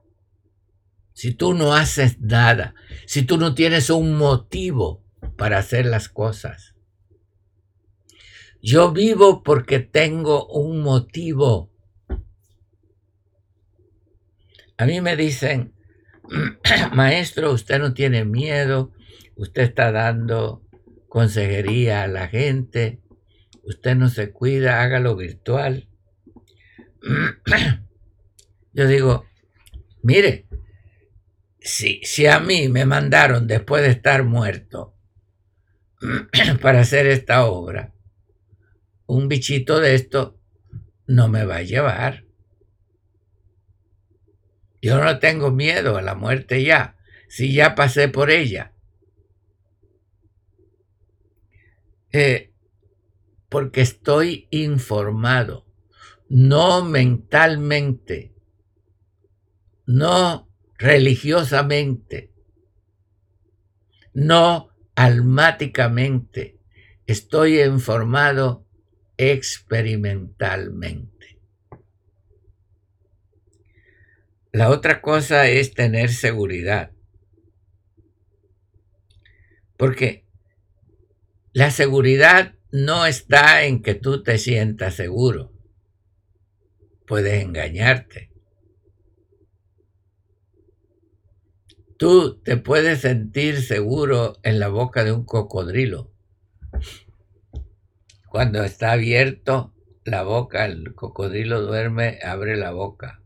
Si 1.14 1.32
tú 1.32 1.54
no 1.54 1.74
haces 1.74 2.20
nada, 2.20 2.74
si 3.06 3.22
tú 3.22 3.38
no 3.38 3.54
tienes 3.54 3.88
un 3.88 4.18
motivo 4.18 5.02
para 5.38 5.56
hacer 5.56 5.86
las 5.86 6.10
cosas, 6.10 6.74
yo 8.60 8.92
vivo 8.92 9.42
porque 9.42 9.78
tengo 9.78 10.46
un 10.48 10.82
motivo. 10.82 11.72
A 14.78 14.86
mí 14.86 15.00
me 15.00 15.16
dicen, 15.16 15.72
maestro, 16.92 17.52
usted 17.52 17.78
no 17.78 17.94
tiene 17.94 18.24
miedo, 18.24 18.92
usted 19.36 19.62
está 19.62 19.90
dando 19.92 20.62
consejería 21.08 22.02
a 22.02 22.08
la 22.08 22.28
gente, 22.28 23.00
usted 23.62 23.96
no 23.96 24.08
se 24.08 24.32
cuida, 24.32 24.82
hágalo 24.82 25.16
virtual. 25.16 25.88
Yo 28.72 28.86
digo, 28.86 29.24
mire, 30.02 30.46
si, 31.58 32.00
si 32.04 32.26
a 32.26 32.38
mí 32.38 32.68
me 32.68 32.84
mandaron 32.84 33.46
después 33.46 33.82
de 33.82 33.90
estar 33.90 34.24
muerto 34.24 34.94
para 36.60 36.80
hacer 36.80 37.06
esta 37.06 37.46
obra, 37.46 37.94
un 39.06 39.28
bichito 39.28 39.80
de 39.80 39.94
esto 39.94 40.38
no 41.06 41.28
me 41.28 41.46
va 41.46 41.56
a 41.56 41.62
llevar. 41.62 42.25
Yo 44.86 45.02
no 45.02 45.18
tengo 45.18 45.50
miedo 45.50 45.96
a 45.96 46.02
la 46.02 46.14
muerte 46.14 46.62
ya, 46.62 46.96
si 47.28 47.52
ya 47.52 47.74
pasé 47.74 48.06
por 48.06 48.30
ella. 48.30 48.72
Eh, 52.12 52.52
porque 53.48 53.80
estoy 53.80 54.46
informado, 54.52 55.66
no 56.28 56.84
mentalmente, 56.84 58.32
no 59.86 60.48
religiosamente, 60.78 62.30
no 64.14 64.68
almáticamente, 64.94 66.60
estoy 67.06 67.60
informado 67.60 68.68
experimentalmente. 69.16 71.15
La 74.56 74.70
otra 74.70 75.02
cosa 75.02 75.48
es 75.48 75.74
tener 75.74 76.08
seguridad. 76.08 76.90
Porque 79.76 80.24
la 81.52 81.70
seguridad 81.70 82.54
no 82.72 83.04
está 83.04 83.64
en 83.64 83.82
que 83.82 83.94
tú 83.94 84.22
te 84.22 84.38
sientas 84.38 84.94
seguro. 84.94 85.52
Puedes 87.06 87.44
engañarte. 87.44 88.30
Tú 91.98 92.40
te 92.40 92.56
puedes 92.56 93.02
sentir 93.02 93.60
seguro 93.60 94.38
en 94.42 94.58
la 94.58 94.68
boca 94.68 95.04
de 95.04 95.12
un 95.12 95.26
cocodrilo 95.26 96.14
cuando 98.30 98.64
está 98.64 98.92
abierto 98.92 99.74
la 100.04 100.22
boca, 100.22 100.64
el 100.64 100.94
cocodrilo 100.94 101.60
duerme, 101.60 102.20
abre 102.22 102.56
la 102.56 102.70
boca. 102.70 103.22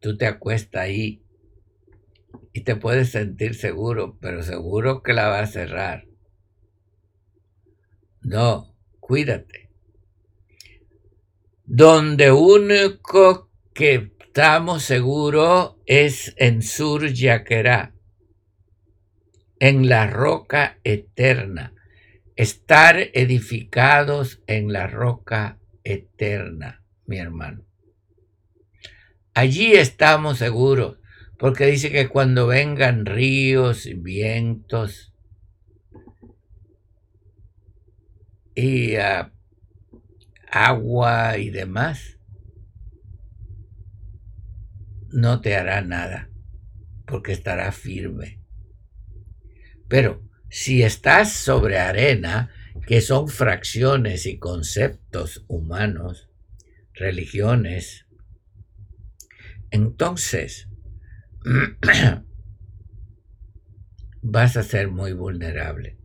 Tú 0.00 0.16
te 0.16 0.26
acuestas 0.26 0.82
ahí 0.82 1.22
y 2.52 2.62
te 2.62 2.76
puedes 2.76 3.10
sentir 3.10 3.54
seguro, 3.54 4.16
pero 4.20 4.42
seguro 4.42 5.02
que 5.02 5.12
la 5.12 5.28
va 5.28 5.40
a 5.40 5.46
cerrar. 5.46 6.06
No, 8.20 8.76
cuídate. 9.00 9.70
Donde 11.64 12.32
único 12.32 13.50
que 13.74 14.12
estamos 14.20 14.84
seguros 14.84 15.76
es 15.86 16.34
en 16.38 16.62
Sur 16.62 17.08
Yaquerá, 17.08 17.94
en 19.60 19.88
la 19.88 20.06
roca 20.06 20.78
eterna 20.84 21.74
estar 22.38 22.96
edificados 23.14 24.40
en 24.46 24.72
la 24.72 24.86
roca 24.86 25.58
eterna, 25.82 26.84
mi 27.04 27.18
hermano. 27.18 27.67
Allí 29.38 29.74
estamos 29.74 30.38
seguros, 30.38 30.98
porque 31.38 31.66
dice 31.66 31.92
que 31.92 32.08
cuando 32.08 32.48
vengan 32.48 33.06
ríos 33.06 33.88
vientos 33.98 35.14
y 38.56 38.96
ah, 38.96 39.32
agua 40.50 41.38
y 41.38 41.50
demás, 41.50 42.18
no 45.10 45.40
te 45.40 45.54
hará 45.54 45.82
nada, 45.82 46.30
porque 47.06 47.30
estará 47.30 47.70
firme. 47.70 48.40
Pero 49.86 50.20
si 50.48 50.82
estás 50.82 51.32
sobre 51.32 51.78
arena, 51.78 52.50
que 52.88 53.00
son 53.00 53.28
fracciones 53.28 54.26
y 54.26 54.40
conceptos 54.40 55.44
humanos, 55.46 56.28
religiones, 56.92 58.07
entonces 59.70 60.68
vas 64.22 64.56
a 64.56 64.62
ser 64.62 64.88
muy 64.88 65.12
vulnerable. 65.12 65.98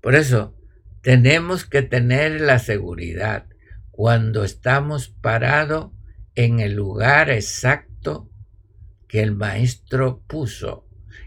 Por 0.00 0.14
eso 0.14 0.56
tenemos 1.02 1.64
que 1.64 1.82
tener 1.82 2.40
la 2.40 2.58
seguridad 2.58 3.46
cuando 3.90 4.44
estamos 4.44 5.08
parados 5.08 5.92
en 6.34 6.60
el 6.60 6.74
lugar 6.74 7.30
exacto 7.30 8.30
que 9.08 9.22
el 9.22 9.34
maestro 9.34 10.22
puso, 10.26 10.86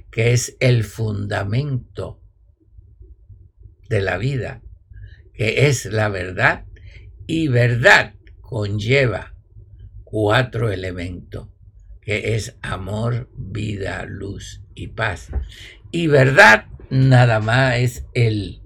que 0.10 0.34
es 0.34 0.56
el 0.60 0.84
fundamento 0.84 2.22
de 3.90 4.02
la 4.02 4.18
vida, 4.18 4.62
que 5.34 5.68
es 5.68 5.86
la 5.86 6.10
verdad, 6.10 6.66
y 7.28 7.48
verdad 7.48 8.16
conlleva 8.42 9.36
cuatro 10.04 10.72
elementos, 10.72 11.50
que 12.06 12.36
es 12.36 12.58
amor, 12.62 13.30
vida, 13.36 14.06
luz 14.06 14.62
y 14.76 14.88
paz. 14.88 15.30
Y 15.92 16.08
verdad 16.08 16.66
nada 16.90 17.40
más 17.40 17.78
es 17.78 18.06
Él 18.14 18.62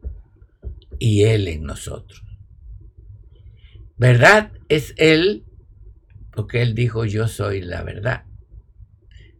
y 1.00 1.24
Él 1.24 1.48
en 1.48 1.64
nosotros. 1.64 2.24
Verdad 3.98 4.52
es 4.70 4.94
Él, 4.98 5.46
porque 6.32 6.62
Él 6.62 6.76
dijo 6.76 7.06
yo 7.06 7.28
soy 7.28 7.62
la 7.62 7.84
verdad. 7.84 8.26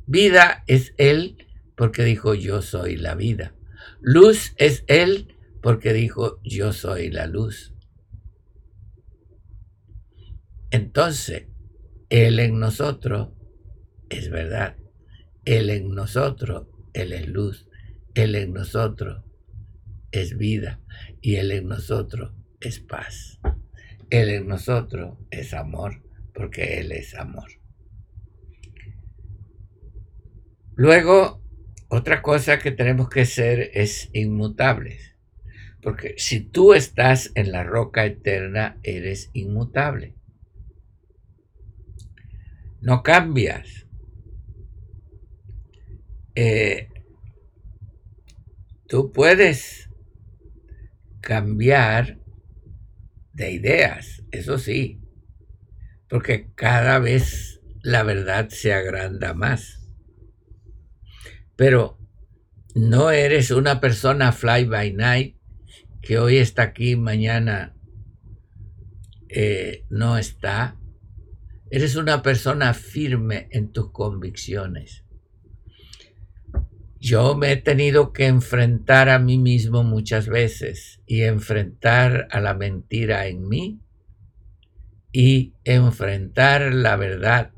Vida 0.06 0.64
es 0.68 0.94
Él, 0.98 1.38
porque 1.76 2.04
dijo 2.04 2.34
yo 2.34 2.62
soy 2.62 2.96
la 2.96 3.16
vida. 3.16 3.54
Luz 4.02 4.54
es 4.58 4.84
Él, 4.88 5.36
porque 5.62 5.94
dijo, 5.94 6.40
yo 6.44 6.72
soy 6.72 7.10
la 7.10 7.28
luz. 7.28 7.74
Entonces, 10.70 11.48
Él 12.10 12.40
en 12.40 12.60
nosotros 12.60 13.30
es 14.10 14.30
verdad. 14.30 14.76
Él 15.46 15.70
en 15.70 15.94
nosotros, 15.96 16.68
Él 16.94 17.14
es 17.14 17.28
luz. 17.28 17.68
Él 18.14 18.36
en 18.36 18.54
nosotros 18.54 19.24
es 20.12 20.38
vida. 20.38 20.82
Y 21.22 21.36
Él 21.36 21.52
en 21.52 21.68
nosotros 21.68 22.34
es 22.60 22.80
paz. 22.80 23.40
Él 24.10 24.30
en 24.30 24.48
nosotros 24.48 25.18
es 25.32 25.54
amor, 25.54 26.04
porque 26.34 26.80
Él 26.80 26.92
es 26.92 27.16
amor. 27.16 27.50
Luego, 30.76 31.42
otra 31.90 32.22
cosa 32.22 32.60
que 32.60 32.72
tenemos 32.72 33.10
que 33.10 33.26
ser 33.26 33.72
es 33.74 34.10
inmutables. 34.14 35.16
Porque 35.82 36.16
si 36.18 36.42
tú 36.42 36.74
estás 36.74 37.32
en 37.36 37.52
la 37.52 37.64
roca 37.64 38.06
eterna, 38.06 38.78
eres 38.84 39.30
inmutable. 39.34 40.16
No 42.82 43.04
cambias. 43.04 43.87
Eh, 46.40 46.90
tú 48.88 49.12
puedes 49.12 49.90
cambiar 51.20 52.20
de 53.34 53.54
ideas, 53.54 54.24
eso 54.30 54.60
sí, 54.60 55.02
porque 56.08 56.52
cada 56.54 57.00
vez 57.00 57.60
la 57.82 58.04
verdad 58.04 58.50
se 58.50 58.72
agranda 58.72 59.34
más. 59.34 59.90
Pero 61.56 61.98
no 62.76 63.10
eres 63.10 63.50
una 63.50 63.82
persona 63.82 64.32
fly 64.32 64.66
by 64.66 64.94
night 64.94 65.38
que 66.04 66.20
hoy 66.20 66.38
está 66.38 66.62
aquí, 66.62 66.96
mañana 66.96 67.76
eh, 69.28 69.86
no 69.90 70.20
está. 70.20 70.78
Eres 71.72 71.96
una 71.96 72.22
persona 72.22 72.76
firme 72.76 73.48
en 73.50 73.72
tus 73.72 73.92
convicciones. 73.92 75.07
Yo 77.00 77.36
me 77.36 77.52
he 77.52 77.58
tenido 77.58 78.12
que 78.12 78.26
enfrentar 78.26 79.10
a 79.10 79.20
mí 79.20 79.38
mismo 79.38 79.84
muchas 79.84 80.28
veces 80.28 81.02
y 81.06 81.22
enfrentar 81.22 82.28
a 82.32 82.42
la 82.42 82.54
mentira 82.54 83.28
en 83.28 83.48
mí 83.48 83.82
y 85.12 85.54
enfrentar 85.64 86.74
la 86.74 86.96
verdad. 86.96 87.54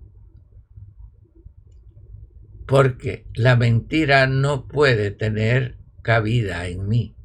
Porque 2.67 3.25
la 3.33 3.55
mentira 3.55 4.27
no 4.27 4.67
puede 4.67 5.11
tener 5.11 5.77
cabida 6.01 6.67
en 6.67 6.87
mí. 6.87 7.15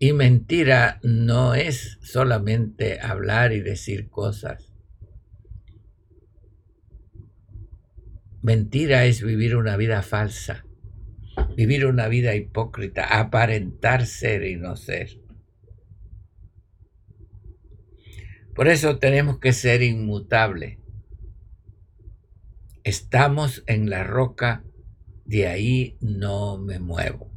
Y 0.00 0.12
mentira 0.12 1.00
no 1.02 1.54
es 1.54 1.98
solamente 2.02 3.00
hablar 3.00 3.52
y 3.52 3.60
decir 3.60 4.08
cosas. 4.08 4.72
Mentira 8.42 9.06
es 9.06 9.22
vivir 9.22 9.56
una 9.56 9.76
vida 9.76 10.02
falsa, 10.02 10.64
vivir 11.56 11.86
una 11.86 12.08
vida 12.08 12.34
hipócrita, 12.34 13.18
aparentar 13.18 14.06
ser 14.06 14.44
y 14.44 14.56
no 14.56 14.76
ser. 14.76 15.20
Por 18.54 18.68
eso 18.68 18.98
tenemos 18.98 19.38
que 19.38 19.52
ser 19.52 19.82
inmutables. 19.82 20.78
Estamos 22.82 23.62
en 23.66 23.88
la 23.88 24.02
roca, 24.02 24.64
de 25.24 25.46
ahí 25.46 25.96
no 26.00 26.58
me 26.58 26.80
muevo. 26.80 27.30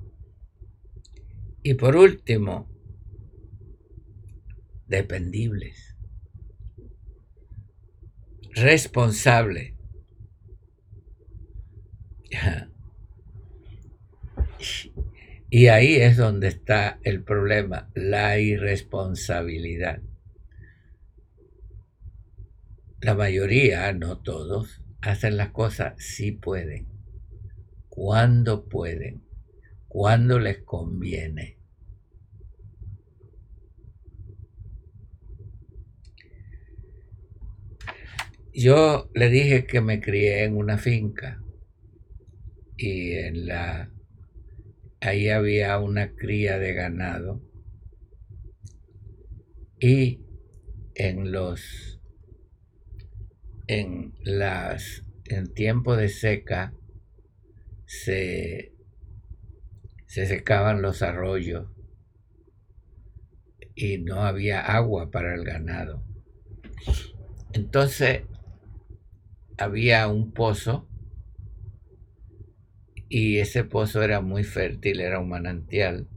Y 1.62 1.76
por 1.76 1.96
último, 1.96 2.72
dependibles. 4.88 5.96
Responsable. 8.56 9.78
Y 15.50 15.68
ahí 15.68 15.96
es 15.96 16.18
donde 16.18 16.48
está 16.48 17.00
el 17.04 17.24
problema, 17.24 17.90
la 17.94 18.40
irresponsabilidad. 18.40 20.02
La 23.02 23.16
mayoría, 23.16 23.92
no 23.94 24.20
todos, 24.20 24.82
hacen 25.02 25.38
las 25.38 25.50
cosas 25.50 25.96
si 25.98 26.32
pueden, 26.32 26.88
cuando 27.90 28.70
pueden 28.70 29.24
cuando 29.92 30.40
les 30.40 30.60
conviene. 30.60 31.58
Yo 38.54 39.10
le 39.14 39.30
dije 39.30 39.66
que 39.66 39.82
me 39.82 40.00
crié 40.00 40.46
en 40.46 40.56
una 40.56 40.78
finca 40.78 41.44
y 42.78 43.12
en 43.12 43.48
la 43.48 43.92
ahí 45.02 45.30
había 45.30 45.78
una 45.80 46.16
cría 46.16 46.60
de 46.60 46.74
ganado 46.74 47.42
y 49.80 50.22
en 50.94 51.32
los 51.32 52.00
en 53.68 54.14
las 54.24 55.04
en 55.26 55.52
tiempo 55.54 55.96
de 55.96 56.08
seca 56.08 56.74
se 57.86 58.74
se 60.06 60.28
secaban 60.28 60.84
los 60.84 61.02
arroyos 61.02 61.70
y 63.74 63.98
no 63.98 64.24
había 64.24 64.60
agua 64.60 65.10
para 65.10 65.34
el 65.34 65.44
ganado. 65.44 66.04
Entonces 67.54 68.24
había 69.58 70.08
un 70.08 70.34
pozo 70.34 70.91
y 73.12 73.40
ese 73.40 73.66
pozo 73.66 74.02
era 74.02 74.22
muy 74.22 74.46
fértil, 74.46 75.02
era 75.02 75.20
un 75.20 75.28
manantial. 75.28 76.08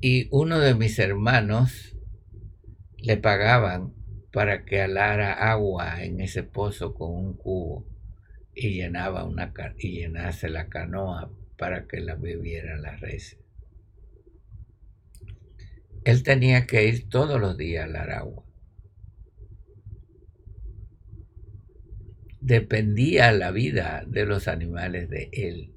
Y 0.00 0.26
uno 0.32 0.58
de 0.58 0.74
mis 0.74 0.98
hermanos 0.98 1.96
le 2.98 3.16
pagaban 3.16 3.94
para 4.32 4.64
que 4.64 4.80
alara 4.80 5.32
agua 5.52 6.02
en 6.02 6.20
ese 6.20 6.42
pozo 6.42 6.94
con 6.94 7.14
un 7.14 7.36
cubo 7.36 7.86
y 8.56 8.70
llenaba 8.70 9.24
una 9.24 9.52
y 9.78 10.00
llenase 10.00 10.48
la 10.48 10.68
canoa 10.68 11.30
para 11.56 11.86
que 11.86 12.00
la 12.00 12.16
bebieran 12.16 12.82
las 12.82 13.00
reses. 13.00 13.38
él 16.04 16.24
tenía 16.24 16.66
que 16.66 16.88
ir 16.88 17.08
todos 17.08 17.40
los 17.40 17.56
días 17.56 17.84
al 17.84 17.94
Aragua. 17.94 18.44
Dependía 22.44 23.32
la 23.32 23.50
vida 23.52 24.04
de 24.06 24.26
los 24.26 24.48
animales 24.48 25.08
de 25.08 25.30
él. 25.32 25.72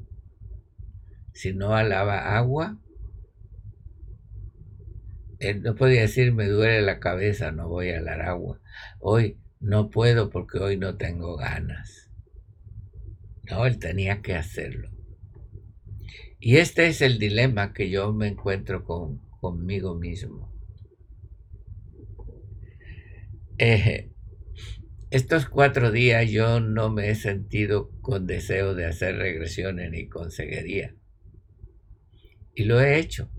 Si 1.32 1.54
no 1.54 1.74
alaba 1.74 2.36
agua, 2.38 2.78
él 5.40 5.62
no 5.64 5.76
podía 5.76 6.02
decir 6.02 6.34
me 6.34 6.46
duele 6.50 6.82
la 6.82 7.00
cabeza, 7.00 7.54
no 7.54 7.70
voy 7.70 7.92
al 7.92 8.10
Aragua. 8.10 8.60
Hoy 9.00 9.38
no 9.62 9.90
puedo 9.90 10.30
porque 10.30 10.60
hoy 10.60 10.76
no 10.76 10.98
tengo 10.98 11.38
ganas. 11.38 12.12
No, 13.50 13.66
él 13.66 13.80
tenía 13.80 14.22
que 14.22 14.36
hacerlo. 14.36 14.90
Y 16.42 16.58
este 16.58 16.88
es 16.88 17.02
el 17.02 17.18
dilema 17.18 17.72
que 17.72 17.90
yo 17.90 18.12
me 18.12 18.28
encuentro 18.28 18.84
con, 18.84 19.20
conmigo 19.40 19.96
mismo. 19.96 20.52
Eh, 23.58 24.12
estos 25.10 25.48
cuatro 25.48 25.92
días 25.92 26.30
yo 26.30 26.60
no 26.60 26.90
me 26.90 27.10
he 27.10 27.16
sentido 27.16 27.92
con 28.02 28.28
deseo 28.28 28.76
de 28.76 28.86
hacer 28.86 29.16
regresiones 29.16 29.90
ni 29.92 30.08
con 30.08 30.32
ceguería. 30.32 30.96
Y 32.54 32.66
lo 32.66 32.82
he 32.82 33.00
hecho. 33.00 33.30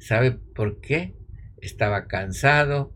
¿Sabe 0.00 0.32
por 0.32 0.80
qué? 0.80 1.14
Estaba 1.60 2.06
cansado, 2.06 2.94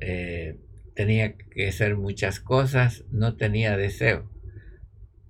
eh, 0.00 0.58
tenía 0.94 1.36
que 1.36 1.68
hacer 1.68 1.96
muchas 1.96 2.40
cosas, 2.40 3.04
no 3.10 3.36
tenía 3.36 3.76
deseo. 3.76 4.30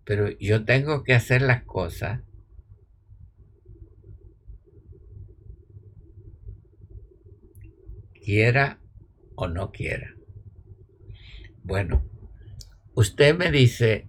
Pero 0.04 0.30
yo 0.38 0.64
tengo 0.64 1.04
que 1.04 1.14
hacer 1.14 1.42
las 1.42 1.64
cosas 1.64 2.22
quiera 8.14 8.80
o 9.34 9.48
no 9.48 9.72
quiera. 9.72 10.14
Bueno, 11.62 12.04
usted 12.94 13.36
me 13.36 13.50
dice, 13.50 14.08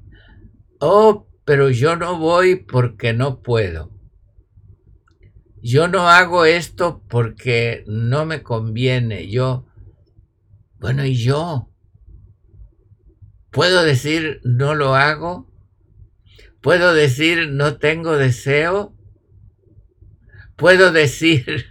oh, 0.79 1.27
pero 1.45 1.69
yo 1.69 1.95
no 1.95 2.17
voy 2.17 2.55
porque 2.55 3.13
no 3.13 3.41
puedo. 3.41 3.91
Yo 5.61 5.87
no 5.87 6.09
hago 6.09 6.45
esto 6.45 7.03
porque 7.07 7.83
no 7.85 8.25
me 8.25 8.41
conviene. 8.41 9.29
Yo, 9.29 9.67
bueno, 10.79 11.05
¿y 11.05 11.15
yo? 11.15 11.69
¿Puedo 13.51 13.83
decir 13.83 14.39
no 14.43 14.73
lo 14.73 14.95
hago? 14.95 15.51
¿Puedo 16.61 16.93
decir 16.93 17.49
no 17.49 17.77
tengo 17.77 18.17
deseo? 18.17 18.95
¿Puedo 20.55 20.91
decir 20.91 21.65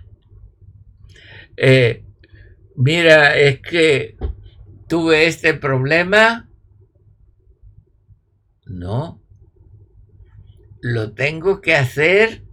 eh, 1.57 2.05
mira, 2.77 3.37
es 3.37 3.61
que 3.61 4.17
tuve 4.91 5.29
este 5.29 5.55
problema. 5.55 6.51
No, 8.67 9.23
lo 10.81 11.15
tengo 11.15 11.61
que 11.61 11.77
hacer 11.77 12.45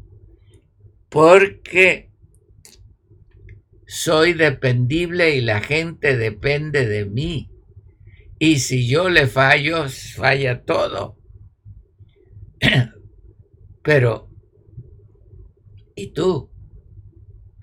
porque 1.10 2.12
soy 3.88 4.34
dependible 4.34 5.36
y 5.36 5.42
la 5.42 5.62
gente 5.62 6.16
depende 6.16 6.86
de 6.86 7.06
mí. 7.06 7.50
Y 8.38 8.60
si 8.60 8.88
yo 8.88 9.10
le 9.10 9.26
fallo, 9.26 9.90
falla 9.90 10.64
todo. 10.64 11.18
Pero, 13.82 14.30
¿y 15.96 16.14
tú? 16.14 16.52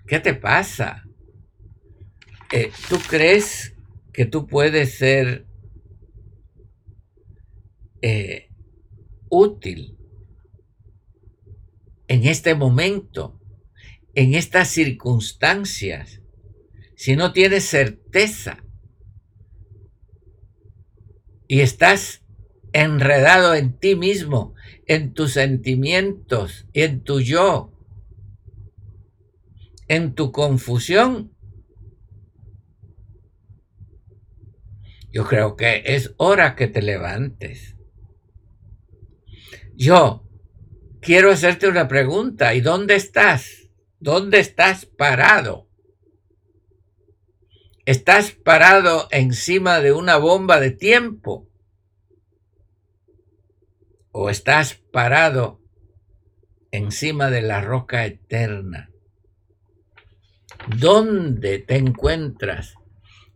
¿Qué 0.04 0.18
te 0.18 0.34
pasa? 0.34 1.04
Eh, 2.50 2.72
¿tú 2.88 2.98
crees 3.08 3.73
que 4.14 4.24
tú 4.24 4.46
puedes 4.46 4.94
ser 4.94 5.46
eh, 8.00 8.48
útil 9.28 9.98
en 12.06 12.24
este 12.24 12.54
momento, 12.54 13.40
en 14.14 14.34
estas 14.34 14.68
circunstancias, 14.68 16.20
si 16.94 17.16
no 17.16 17.32
tienes 17.32 17.64
certeza 17.64 18.64
y 21.48 21.60
estás 21.60 22.22
enredado 22.72 23.54
en 23.54 23.76
ti 23.76 23.96
mismo, 23.96 24.54
en 24.86 25.12
tus 25.12 25.32
sentimientos, 25.32 26.68
en 26.72 27.02
tu 27.02 27.20
yo, 27.20 27.72
en 29.88 30.14
tu 30.14 30.30
confusión, 30.30 31.33
Yo 35.14 35.24
creo 35.24 35.54
que 35.54 35.84
es 35.86 36.12
hora 36.16 36.56
que 36.56 36.66
te 36.66 36.82
levantes. 36.82 37.76
Yo 39.76 40.28
quiero 41.00 41.30
hacerte 41.30 41.68
una 41.68 41.86
pregunta. 41.86 42.52
¿Y 42.52 42.60
dónde 42.60 42.96
estás? 42.96 43.70
¿Dónde 44.00 44.40
estás 44.40 44.86
parado? 44.86 45.68
¿Estás 47.84 48.32
parado 48.32 49.06
encima 49.12 49.78
de 49.78 49.92
una 49.92 50.16
bomba 50.16 50.58
de 50.58 50.72
tiempo? 50.72 51.48
¿O 54.10 54.30
estás 54.30 54.74
parado 54.74 55.60
encima 56.72 57.30
de 57.30 57.42
la 57.42 57.60
roca 57.60 58.04
eterna? 58.04 58.90
¿Dónde 60.76 61.60
te 61.60 61.76
encuentras? 61.76 62.74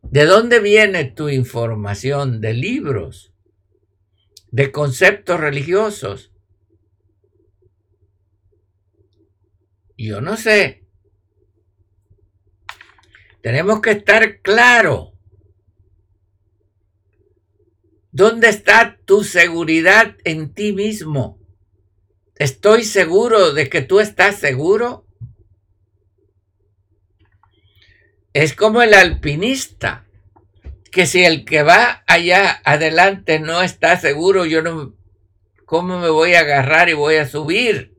¿De 0.02 0.24
dónde 0.24 0.60
viene 0.60 1.04
tu 1.04 1.28
información? 1.28 2.40
De 2.40 2.54
libros, 2.54 3.32
de 4.50 4.72
conceptos 4.72 5.40
religiosos. 5.40 6.32
Yo 9.96 10.20
no 10.20 10.36
sé. 10.36 10.84
Tenemos 13.42 13.80
que 13.80 13.90
estar 13.90 14.40
claro. 14.40 15.12
¿Dónde 18.12 18.48
está 18.48 18.98
tu 19.04 19.24
seguridad 19.24 20.16
en 20.24 20.54
ti 20.54 20.72
mismo? 20.72 21.40
¿Estoy 22.36 22.84
seguro 22.84 23.52
de 23.52 23.68
que 23.68 23.82
tú 23.82 23.98
estás 23.98 24.36
seguro? 24.36 25.07
Es 28.38 28.54
como 28.54 28.82
el 28.82 28.94
alpinista, 28.94 30.06
que 30.92 31.06
si 31.06 31.24
el 31.24 31.44
que 31.44 31.64
va 31.64 32.04
allá 32.06 32.62
adelante 32.64 33.40
no 33.40 33.62
está 33.62 33.98
seguro, 33.98 34.46
yo 34.46 34.62
no, 34.62 34.94
¿cómo 35.64 35.98
me 35.98 36.08
voy 36.08 36.34
a 36.34 36.42
agarrar 36.42 36.88
y 36.88 36.92
voy 36.92 37.16
a 37.16 37.26
subir? 37.26 37.96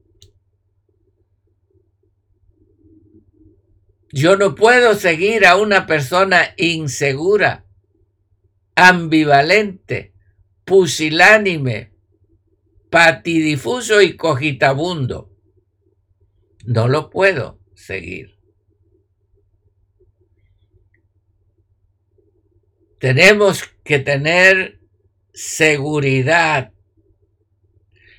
Yo 4.13 4.37
no 4.37 4.55
puedo 4.55 4.95
seguir 4.95 5.45
a 5.45 5.57
una 5.57 5.85
persona 5.85 6.53
insegura, 6.55 7.65
ambivalente, 8.75 10.13
pusilánime, 10.63 11.91
patidifuso 12.89 14.01
y 14.01 14.15
cogitabundo. 14.15 15.35
No 16.63 16.87
lo 16.87 17.09
puedo 17.09 17.59
seguir. 17.75 18.38
Tenemos 22.99 23.63
que 23.85 23.99
tener 23.99 24.81
seguridad, 25.33 26.73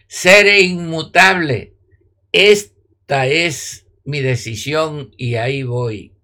ser 0.08 0.62
inmutable. 0.62 1.74
Esta 2.32 3.26
es 3.26 3.86
mi 4.04 4.20
decisión 4.20 5.10
y 5.18 5.34
ahí 5.34 5.62
voy. 5.64 6.16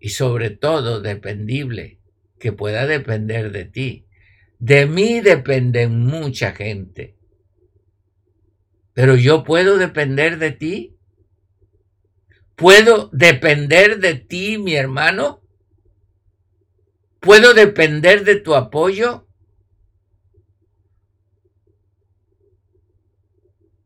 Y 0.00 0.10
sobre 0.10 0.48
todo 0.50 1.00
dependible, 1.00 2.00
que 2.38 2.52
pueda 2.52 2.86
depender 2.86 3.52
de 3.52 3.66
ti. 3.66 4.06
De 4.58 4.86
mí 4.86 5.20
depende 5.20 5.88
mucha 5.88 6.52
gente. 6.52 7.16
Pero 8.94 9.14
yo 9.14 9.44
puedo 9.44 9.76
depender 9.76 10.38
de 10.38 10.52
ti. 10.52 10.96
¿Puedo 12.54 13.10
depender 13.12 13.98
de 13.98 14.14
ti, 14.14 14.56
mi 14.56 14.74
hermano? 14.74 15.43
¿Puedo 17.24 17.54
depender 17.54 18.22
de 18.22 18.36
tu 18.36 18.54
apoyo? 18.54 19.26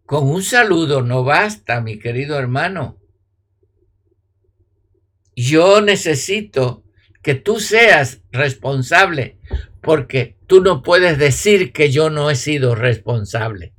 Con 0.05 0.29
un 0.29 0.43
saludo 0.43 1.03
no 1.03 1.23
basta, 1.23 1.81
mi 1.81 2.01
querido 2.01 2.37
hermano. 2.37 2.99
Yo 5.37 5.81
necesito 5.81 6.83
que 7.23 7.37
tú 7.37 7.61
seas 7.61 8.23
responsable, 8.33 9.39
porque 9.83 10.37
tú 10.49 10.61
no 10.61 10.83
puedes 10.83 11.17
decir 11.17 11.73
que 11.73 11.93
yo 11.93 12.11
no 12.11 12.31
he 12.31 12.35
sido 12.35 12.75
responsable. 12.75 13.73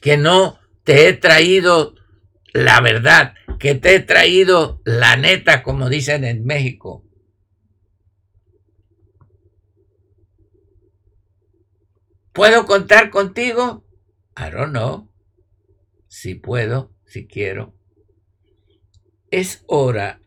Que 0.00 0.16
no 0.16 0.60
te 0.84 1.08
he 1.08 1.14
traído 1.14 1.94
la 2.52 2.80
verdad, 2.80 3.34
que 3.62 3.76
te 3.76 3.94
he 3.94 4.00
traído 4.00 4.82
la 4.84 5.14
neta, 5.16 5.62
como 5.62 5.88
dicen 5.88 6.24
en 6.24 6.44
México. 6.44 7.08
¿Puedo 12.32 12.66
contar 12.66 13.10
contigo? 13.10 13.86
I 14.36 14.50
don't 14.50 14.72
know. 14.72 15.12
Si 16.08 16.34
puedo, 16.34 16.92
si 17.06 17.28
quiero. 17.28 17.78
Es 19.30 19.62
hora, 19.68 20.20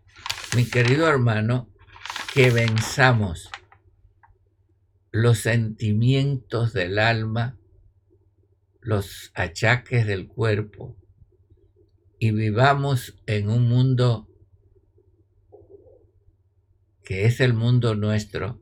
mi 0.55 0.63
querido 0.63 1.05
hermano, 1.09 1.69
que 2.33 2.51
venzamos 2.51 3.49
los 5.11 5.39
sentimientos 5.39 6.71
del 6.71 6.99
alma, 6.99 7.59
los 8.79 9.33
achaques 9.36 10.07
del 10.07 10.25
cuerpo 10.25 10.95
y 12.26 12.32
vivamos 12.32 13.15
en 13.28 13.51
un 13.51 13.69
mundo 13.69 14.28
que 17.03 17.26
es 17.26 17.39
el 17.39 17.53
mundo 17.53 17.93
nuestro, 17.93 18.59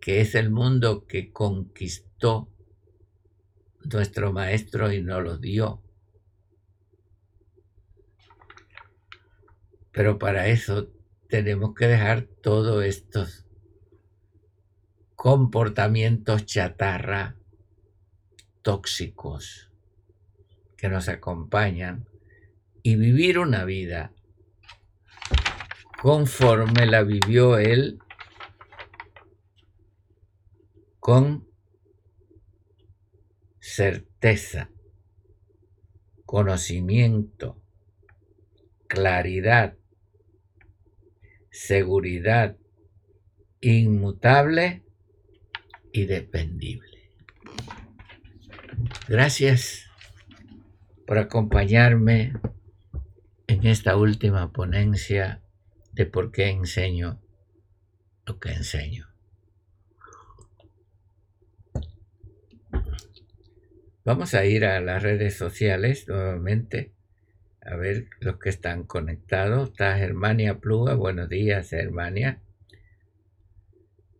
que 0.00 0.20
es 0.20 0.34
el 0.34 0.50
mundo 0.50 1.06
que 1.06 1.32
conquistó 1.32 2.52
nuestro 3.84 4.32
maestro 4.32 4.92
y 4.92 5.00
nos 5.00 5.22
lo 5.22 5.38
dio. 5.38 5.80
Pero 9.92 10.18
para 10.18 10.48
eso 10.48 10.88
tenemos 11.28 11.76
que 11.76 11.86
dejar 11.86 12.22
todos 12.42 12.84
estos 12.84 13.46
comportamientos 15.14 16.46
chatarra 16.46 17.36
tóxicos 18.62 19.70
que 20.76 20.88
nos 20.88 21.08
acompañan 21.08 22.07
y 22.82 22.96
vivir 22.96 23.38
una 23.38 23.64
vida 23.64 24.12
conforme 26.00 26.86
la 26.86 27.02
vivió 27.02 27.58
él 27.58 27.98
con 31.00 31.48
certeza, 33.58 34.70
conocimiento, 36.24 37.60
claridad, 38.86 39.76
seguridad 41.50 42.56
inmutable 43.60 44.84
y 45.92 46.06
dependible. 46.06 47.12
Gracias 49.08 49.86
por 51.06 51.18
acompañarme 51.18 52.34
en 53.48 53.66
esta 53.66 53.96
última 53.96 54.52
ponencia 54.52 55.42
de 55.92 56.04
por 56.06 56.30
qué 56.30 56.50
enseño 56.50 57.20
lo 58.26 58.38
que 58.38 58.52
enseño. 58.52 59.08
Vamos 64.04 64.34
a 64.34 64.44
ir 64.44 64.64
a 64.64 64.80
las 64.80 65.02
redes 65.02 65.36
sociales 65.36 66.06
nuevamente 66.08 66.92
a 67.62 67.76
ver 67.76 68.08
los 68.20 68.38
que 68.38 68.50
están 68.50 68.84
conectados. 68.84 69.70
Está 69.70 69.96
Germania 69.98 70.60
Pluga, 70.60 70.94
buenos 70.94 71.28
días 71.28 71.70
Germania. 71.70 72.40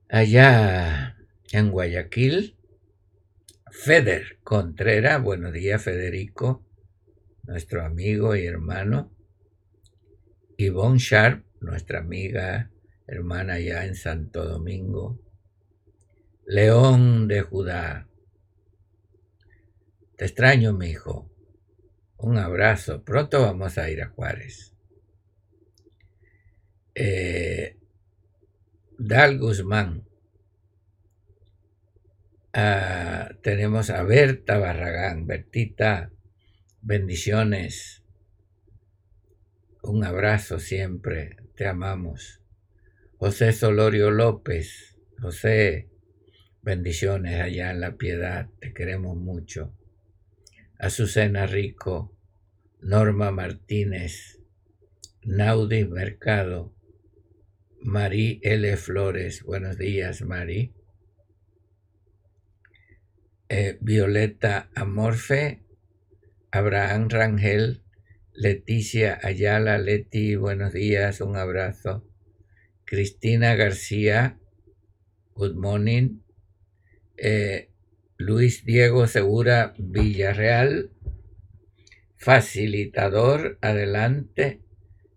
Allá 0.08 1.16
en 1.52 1.70
Guayaquil. 1.70 2.56
Feder 3.70 4.38
Contreras, 4.42 5.22
buenos 5.22 5.52
días 5.52 5.82
Federico, 5.82 6.64
nuestro 7.44 7.84
amigo 7.84 8.34
y 8.34 8.46
hermano. 8.46 9.17
Yvonne 10.60 10.98
Sharp, 10.98 11.44
nuestra 11.60 12.00
amiga, 12.00 12.72
hermana 13.06 13.54
allá 13.54 13.84
en 13.84 13.94
Santo 13.94 14.44
Domingo. 14.44 15.20
León 16.46 17.28
de 17.28 17.42
Judá. 17.42 18.08
Te 20.16 20.24
extraño, 20.24 20.72
mi 20.72 20.88
hijo. 20.88 21.30
Un 22.16 22.38
abrazo. 22.38 23.04
Pronto 23.04 23.40
vamos 23.40 23.78
a 23.78 23.88
ir 23.88 24.02
a 24.02 24.08
Juárez. 24.08 24.74
Eh, 26.96 27.78
Dal 28.98 29.38
Guzmán. 29.38 30.08
Ah, 32.52 33.30
tenemos 33.44 33.90
a 33.90 34.02
Berta 34.02 34.58
Barragán. 34.58 35.24
Bertita, 35.24 36.10
bendiciones. 36.82 37.97
Un 39.82 40.04
abrazo 40.04 40.58
siempre. 40.58 41.36
Te 41.54 41.66
amamos. 41.66 42.40
José 43.16 43.52
Solorio 43.52 44.10
López. 44.10 44.96
José, 45.20 45.88
bendiciones 46.62 47.40
allá 47.40 47.70
en 47.70 47.80
la 47.80 47.96
piedad. 47.96 48.48
Te 48.60 48.72
queremos 48.72 49.16
mucho. 49.16 49.72
Azucena 50.78 51.46
Rico. 51.46 52.14
Norma 52.80 53.30
Martínez. 53.30 54.40
Naudi 55.22 55.84
Mercado. 55.84 56.72
Marí 57.80 58.40
L. 58.42 58.76
Flores. 58.76 59.42
Buenos 59.44 59.78
días, 59.78 60.22
Marí. 60.22 60.74
Eh, 63.50 63.78
Violeta 63.80 64.68
Amorfe, 64.74 65.62
Abraham 66.50 67.08
Rangel, 67.08 67.82
Leticia 68.40 69.18
Ayala, 69.20 69.78
Leti, 69.78 70.36
buenos 70.36 70.72
días, 70.72 71.20
un 71.20 71.34
abrazo. 71.34 72.06
Cristina 72.84 73.56
García, 73.56 74.38
good 75.34 75.56
morning. 75.56 76.20
Eh, 77.16 77.68
Luis 78.16 78.64
Diego 78.64 79.08
Segura 79.08 79.74
Villarreal, 79.76 80.92
facilitador, 82.14 83.58
adelante. 83.60 84.60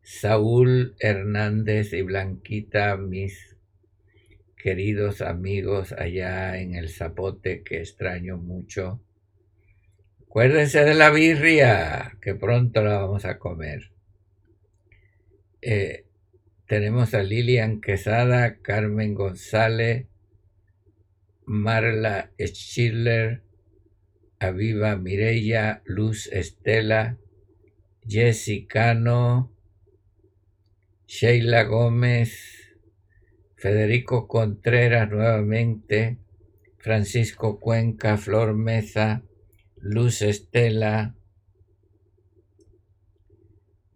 Saúl 0.01 0.95
Hernández 0.99 1.93
y 1.93 2.01
Blanquita, 2.01 2.97
mis 2.97 3.55
queridos 4.57 5.21
amigos 5.21 5.91
allá 5.91 6.57
en 6.57 6.73
el 6.73 6.89
Zapote 6.89 7.61
que 7.61 7.81
extraño 7.81 8.37
mucho. 8.37 8.99
Acuérdense 10.31 10.85
de 10.85 10.93
la 10.93 11.09
birria, 11.09 12.17
que 12.21 12.35
pronto 12.35 12.81
la 12.81 12.99
vamos 12.99 13.25
a 13.25 13.37
comer. 13.37 13.91
Eh, 15.61 16.05
tenemos 16.67 17.13
a 17.13 17.21
Lilian 17.21 17.81
Quesada, 17.81 18.59
Carmen 18.61 19.13
González, 19.13 20.07
Marla 21.43 22.31
Schiller, 22.39 23.43
Aviva 24.39 24.95
Mireya, 24.95 25.81
Luz 25.83 26.27
Estela, 26.31 27.17
Jessicano, 28.07 29.51
Sheila 31.07 31.63
Gómez, 31.65 32.71
Federico 33.57 34.29
Contreras 34.29 35.11
nuevamente, 35.11 36.19
Francisco 36.77 37.59
Cuenca, 37.59 38.15
Flor 38.15 38.53
Meza, 38.53 39.23
Luz 39.83 40.21
Estela, 40.21 41.15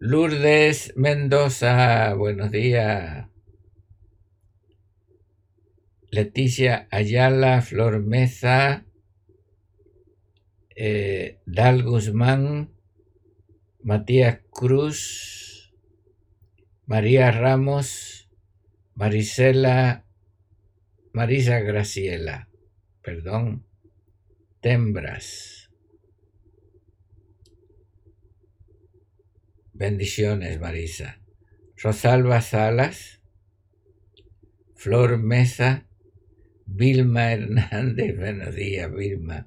Lourdes 0.00 0.92
Mendoza, 0.96 2.12
buenos 2.14 2.50
días. 2.50 3.28
Leticia 6.10 6.88
Ayala, 6.90 7.62
Flor 7.62 8.02
Meza, 8.02 8.84
eh, 10.74 11.38
Dal 11.46 11.84
Guzmán, 11.84 12.74
Matías 13.80 14.40
Cruz, 14.50 15.72
María 16.84 17.30
Ramos, 17.30 18.28
Marisela, 18.96 20.04
Marisa 21.12 21.60
Graciela, 21.60 22.48
perdón, 23.02 23.64
Tembras. 24.60 25.55
Bendiciones, 29.78 30.58
Marisa. 30.58 31.20
Rosalba 31.76 32.40
Salas, 32.40 33.20
Flor 34.74 35.18
Mesa, 35.18 35.86
Vilma 36.64 37.30
Hernández, 37.34 38.16
buenos 38.18 38.54
días, 38.54 38.90
Vilma. 38.90 39.46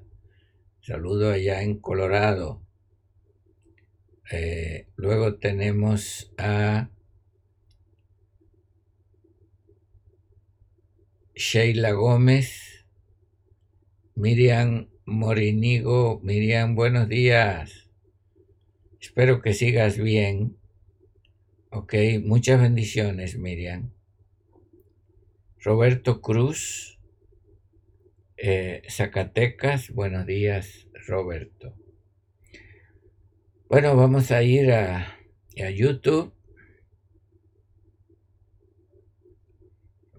Saludo 0.82 1.32
allá 1.32 1.62
en 1.62 1.80
Colorado. 1.80 2.62
Eh, 4.30 4.86
luego 4.94 5.34
tenemos 5.34 6.32
a 6.38 6.90
Sheila 11.34 11.90
Gómez, 11.90 12.86
Miriam 14.14 14.90
Morinigo, 15.06 16.20
Miriam, 16.22 16.76
buenos 16.76 17.08
días. 17.08 17.79
Espero 19.00 19.40
que 19.40 19.54
sigas 19.54 19.96
bien. 19.96 20.58
Ok, 21.70 21.94
muchas 22.22 22.60
bendiciones, 22.60 23.38
Miriam. 23.38 23.92
Roberto 25.58 26.20
Cruz, 26.20 26.98
eh, 28.36 28.82
Zacatecas, 28.90 29.90
buenos 29.90 30.26
días, 30.26 30.86
Roberto. 31.06 31.74
Bueno, 33.70 33.96
vamos 33.96 34.30
a 34.32 34.42
ir 34.42 34.70
a, 34.70 35.16
a 35.58 35.70
YouTube. 35.70 36.34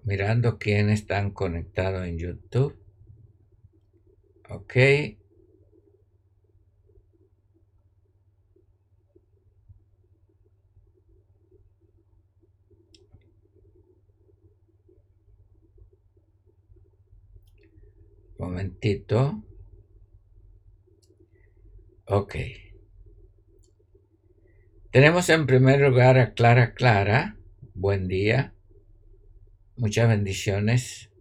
Mirando 0.02 0.58
quién 0.58 0.90
están 0.90 1.30
conectados 1.30 2.04
en 2.04 2.18
YouTube. 2.18 2.76
Ok. 4.48 4.76
Momentito. 18.42 19.44
Ok. 22.06 22.34
Tenemos 24.90 25.28
en 25.28 25.46
primer 25.46 25.80
lugar 25.80 26.18
a 26.18 26.34
Clara 26.34 26.74
Clara. 26.74 27.36
Buen 27.72 28.08
día. 28.08 28.52
Muchas 29.76 30.08
bendiciones. 30.08 31.12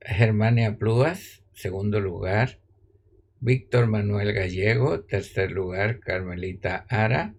Germania 0.00 0.78
Plúas, 0.78 1.44
segundo 1.52 2.00
lugar. 2.00 2.60
Víctor 3.40 3.86
Manuel 3.86 4.32
Gallego, 4.32 5.02
tercer 5.02 5.52
lugar. 5.52 6.00
Carmelita 6.00 6.86
Ara. 6.88 7.34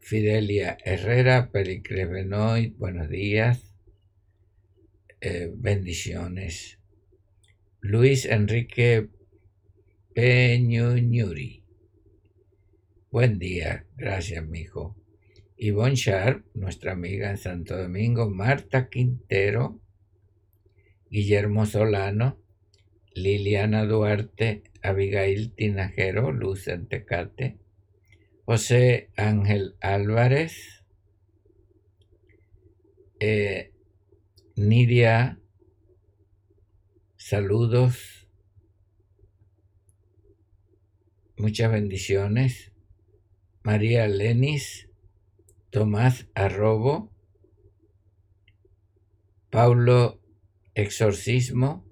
Fidelia 0.00 0.78
Herrera, 0.82 1.50
Pericles 1.52 2.08
Benoit, 2.08 2.74
buenos 2.78 3.10
días. 3.10 3.74
Eh, 5.20 5.52
bendiciones. 5.54 6.79
Luis 7.82 8.26
Enrique 8.26 9.08
Peñuñuri. 10.14 11.64
Buen 13.10 13.38
día, 13.38 13.86
gracias, 13.96 14.46
mijo. 14.46 14.96
Yvonne 15.56 15.94
Sharp, 15.94 16.44
nuestra 16.52 16.92
amiga 16.92 17.30
en 17.30 17.38
Santo 17.38 17.78
Domingo, 17.78 18.28
Marta 18.28 18.90
Quintero, 18.90 19.80
Guillermo 21.08 21.64
Solano, 21.64 22.38
Liliana 23.14 23.86
Duarte, 23.86 24.62
Abigail 24.82 25.54
Tinajero, 25.54 26.32
Luz 26.32 26.68
Tecate, 26.86 27.56
José 28.44 29.08
Ángel 29.16 29.76
Álvarez, 29.80 30.84
eh, 33.20 33.72
Nidia, 34.54 35.39
saludos, 37.30 38.26
muchas 41.36 41.70
bendiciones. 41.70 42.72
María 43.62 44.08
Lenis, 44.08 44.88
Tomás 45.70 46.26
Arrobo, 46.34 47.12
Paulo 49.48 50.20
Exorcismo, 50.74 51.84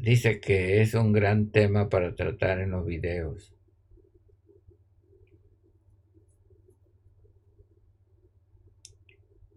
dice 0.00 0.40
que 0.40 0.80
es 0.80 0.94
un 0.94 1.12
gran 1.12 1.50
tema 1.50 1.90
para 1.90 2.14
tratar 2.14 2.60
en 2.60 2.70
los 2.70 2.86
videos. 2.86 3.54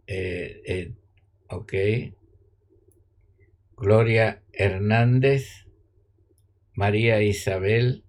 Eh, 0.08 0.62
eh, 0.66 1.01
ok. 1.52 1.74
Gloria 3.78 4.44
Hernández. 4.54 5.62
María 6.74 7.22
Isabel 7.22 8.06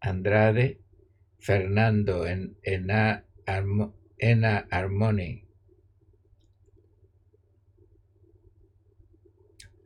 Andrade, 0.00 0.80
Fernando 1.38 2.26
en 2.26 2.56
Ena, 2.62 3.26
Ena 4.18 4.66
Armoni, 4.70 5.44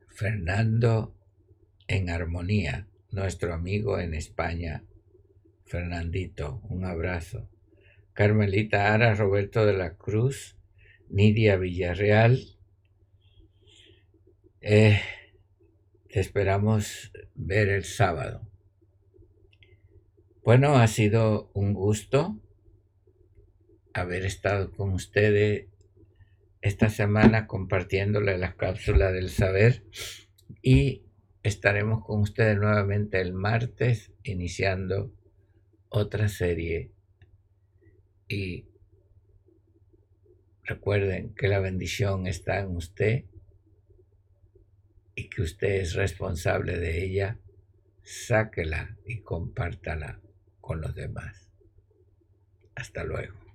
Fernando 0.09 1.15
en 1.89 2.09
Armonía, 2.09 2.87
nuestro 3.11 3.53
amigo 3.53 3.99
en 3.99 4.15
España, 4.15 4.85
Fernandito, 5.67 6.61
un 6.69 6.85
abrazo. 6.85 7.49
Carmelita 8.13 8.95
Ara, 8.95 9.15
Roberto 9.15 9.67
de 9.67 9.73
la 9.73 9.97
Cruz, 9.97 10.57
Nidia 11.09 11.57
Villarreal. 11.57 12.60
Eh, 14.63 15.01
te 16.11 16.21
esperamos 16.21 17.13
ver 17.35 17.71
el 17.71 17.85
sábado. 17.85 18.47
Bueno, 20.45 20.77
ha 20.77 20.87
sido 20.87 21.51
un 21.55 21.73
gusto 21.73 22.39
haber 23.95 24.27
estado 24.27 24.71
con 24.73 24.93
ustedes 24.93 25.69
esta 26.61 26.91
semana 26.91 27.47
compartiéndole 27.47 28.37
la 28.37 28.55
cápsula 28.57 29.13
del 29.13 29.31
saber 29.31 29.83
y 30.61 31.07
estaremos 31.43 32.05
con 32.05 32.21
ustedes 32.21 32.59
nuevamente 32.59 33.19
el 33.19 33.33
martes 33.33 34.13
iniciando 34.25 35.11
otra 35.89 36.29
serie 36.29 36.93
y 38.29 38.67
recuerden 40.65 41.35
que 41.35 41.49
la 41.49 41.61
bendición 41.61 42.27
está 42.27 42.61
en 42.61 42.77
usted 42.77 43.25
y 45.15 45.29
que 45.29 45.43
usted 45.43 45.81
es 45.81 45.95
responsable 45.95 46.79
de 46.79 47.05
ella, 47.05 47.39
sáquela 48.03 48.97
y 49.05 49.21
compártala 49.21 50.21
con 50.61 50.81
los 50.81 50.95
demás. 50.95 51.51
Hasta 52.75 53.05
luego. 53.05 53.50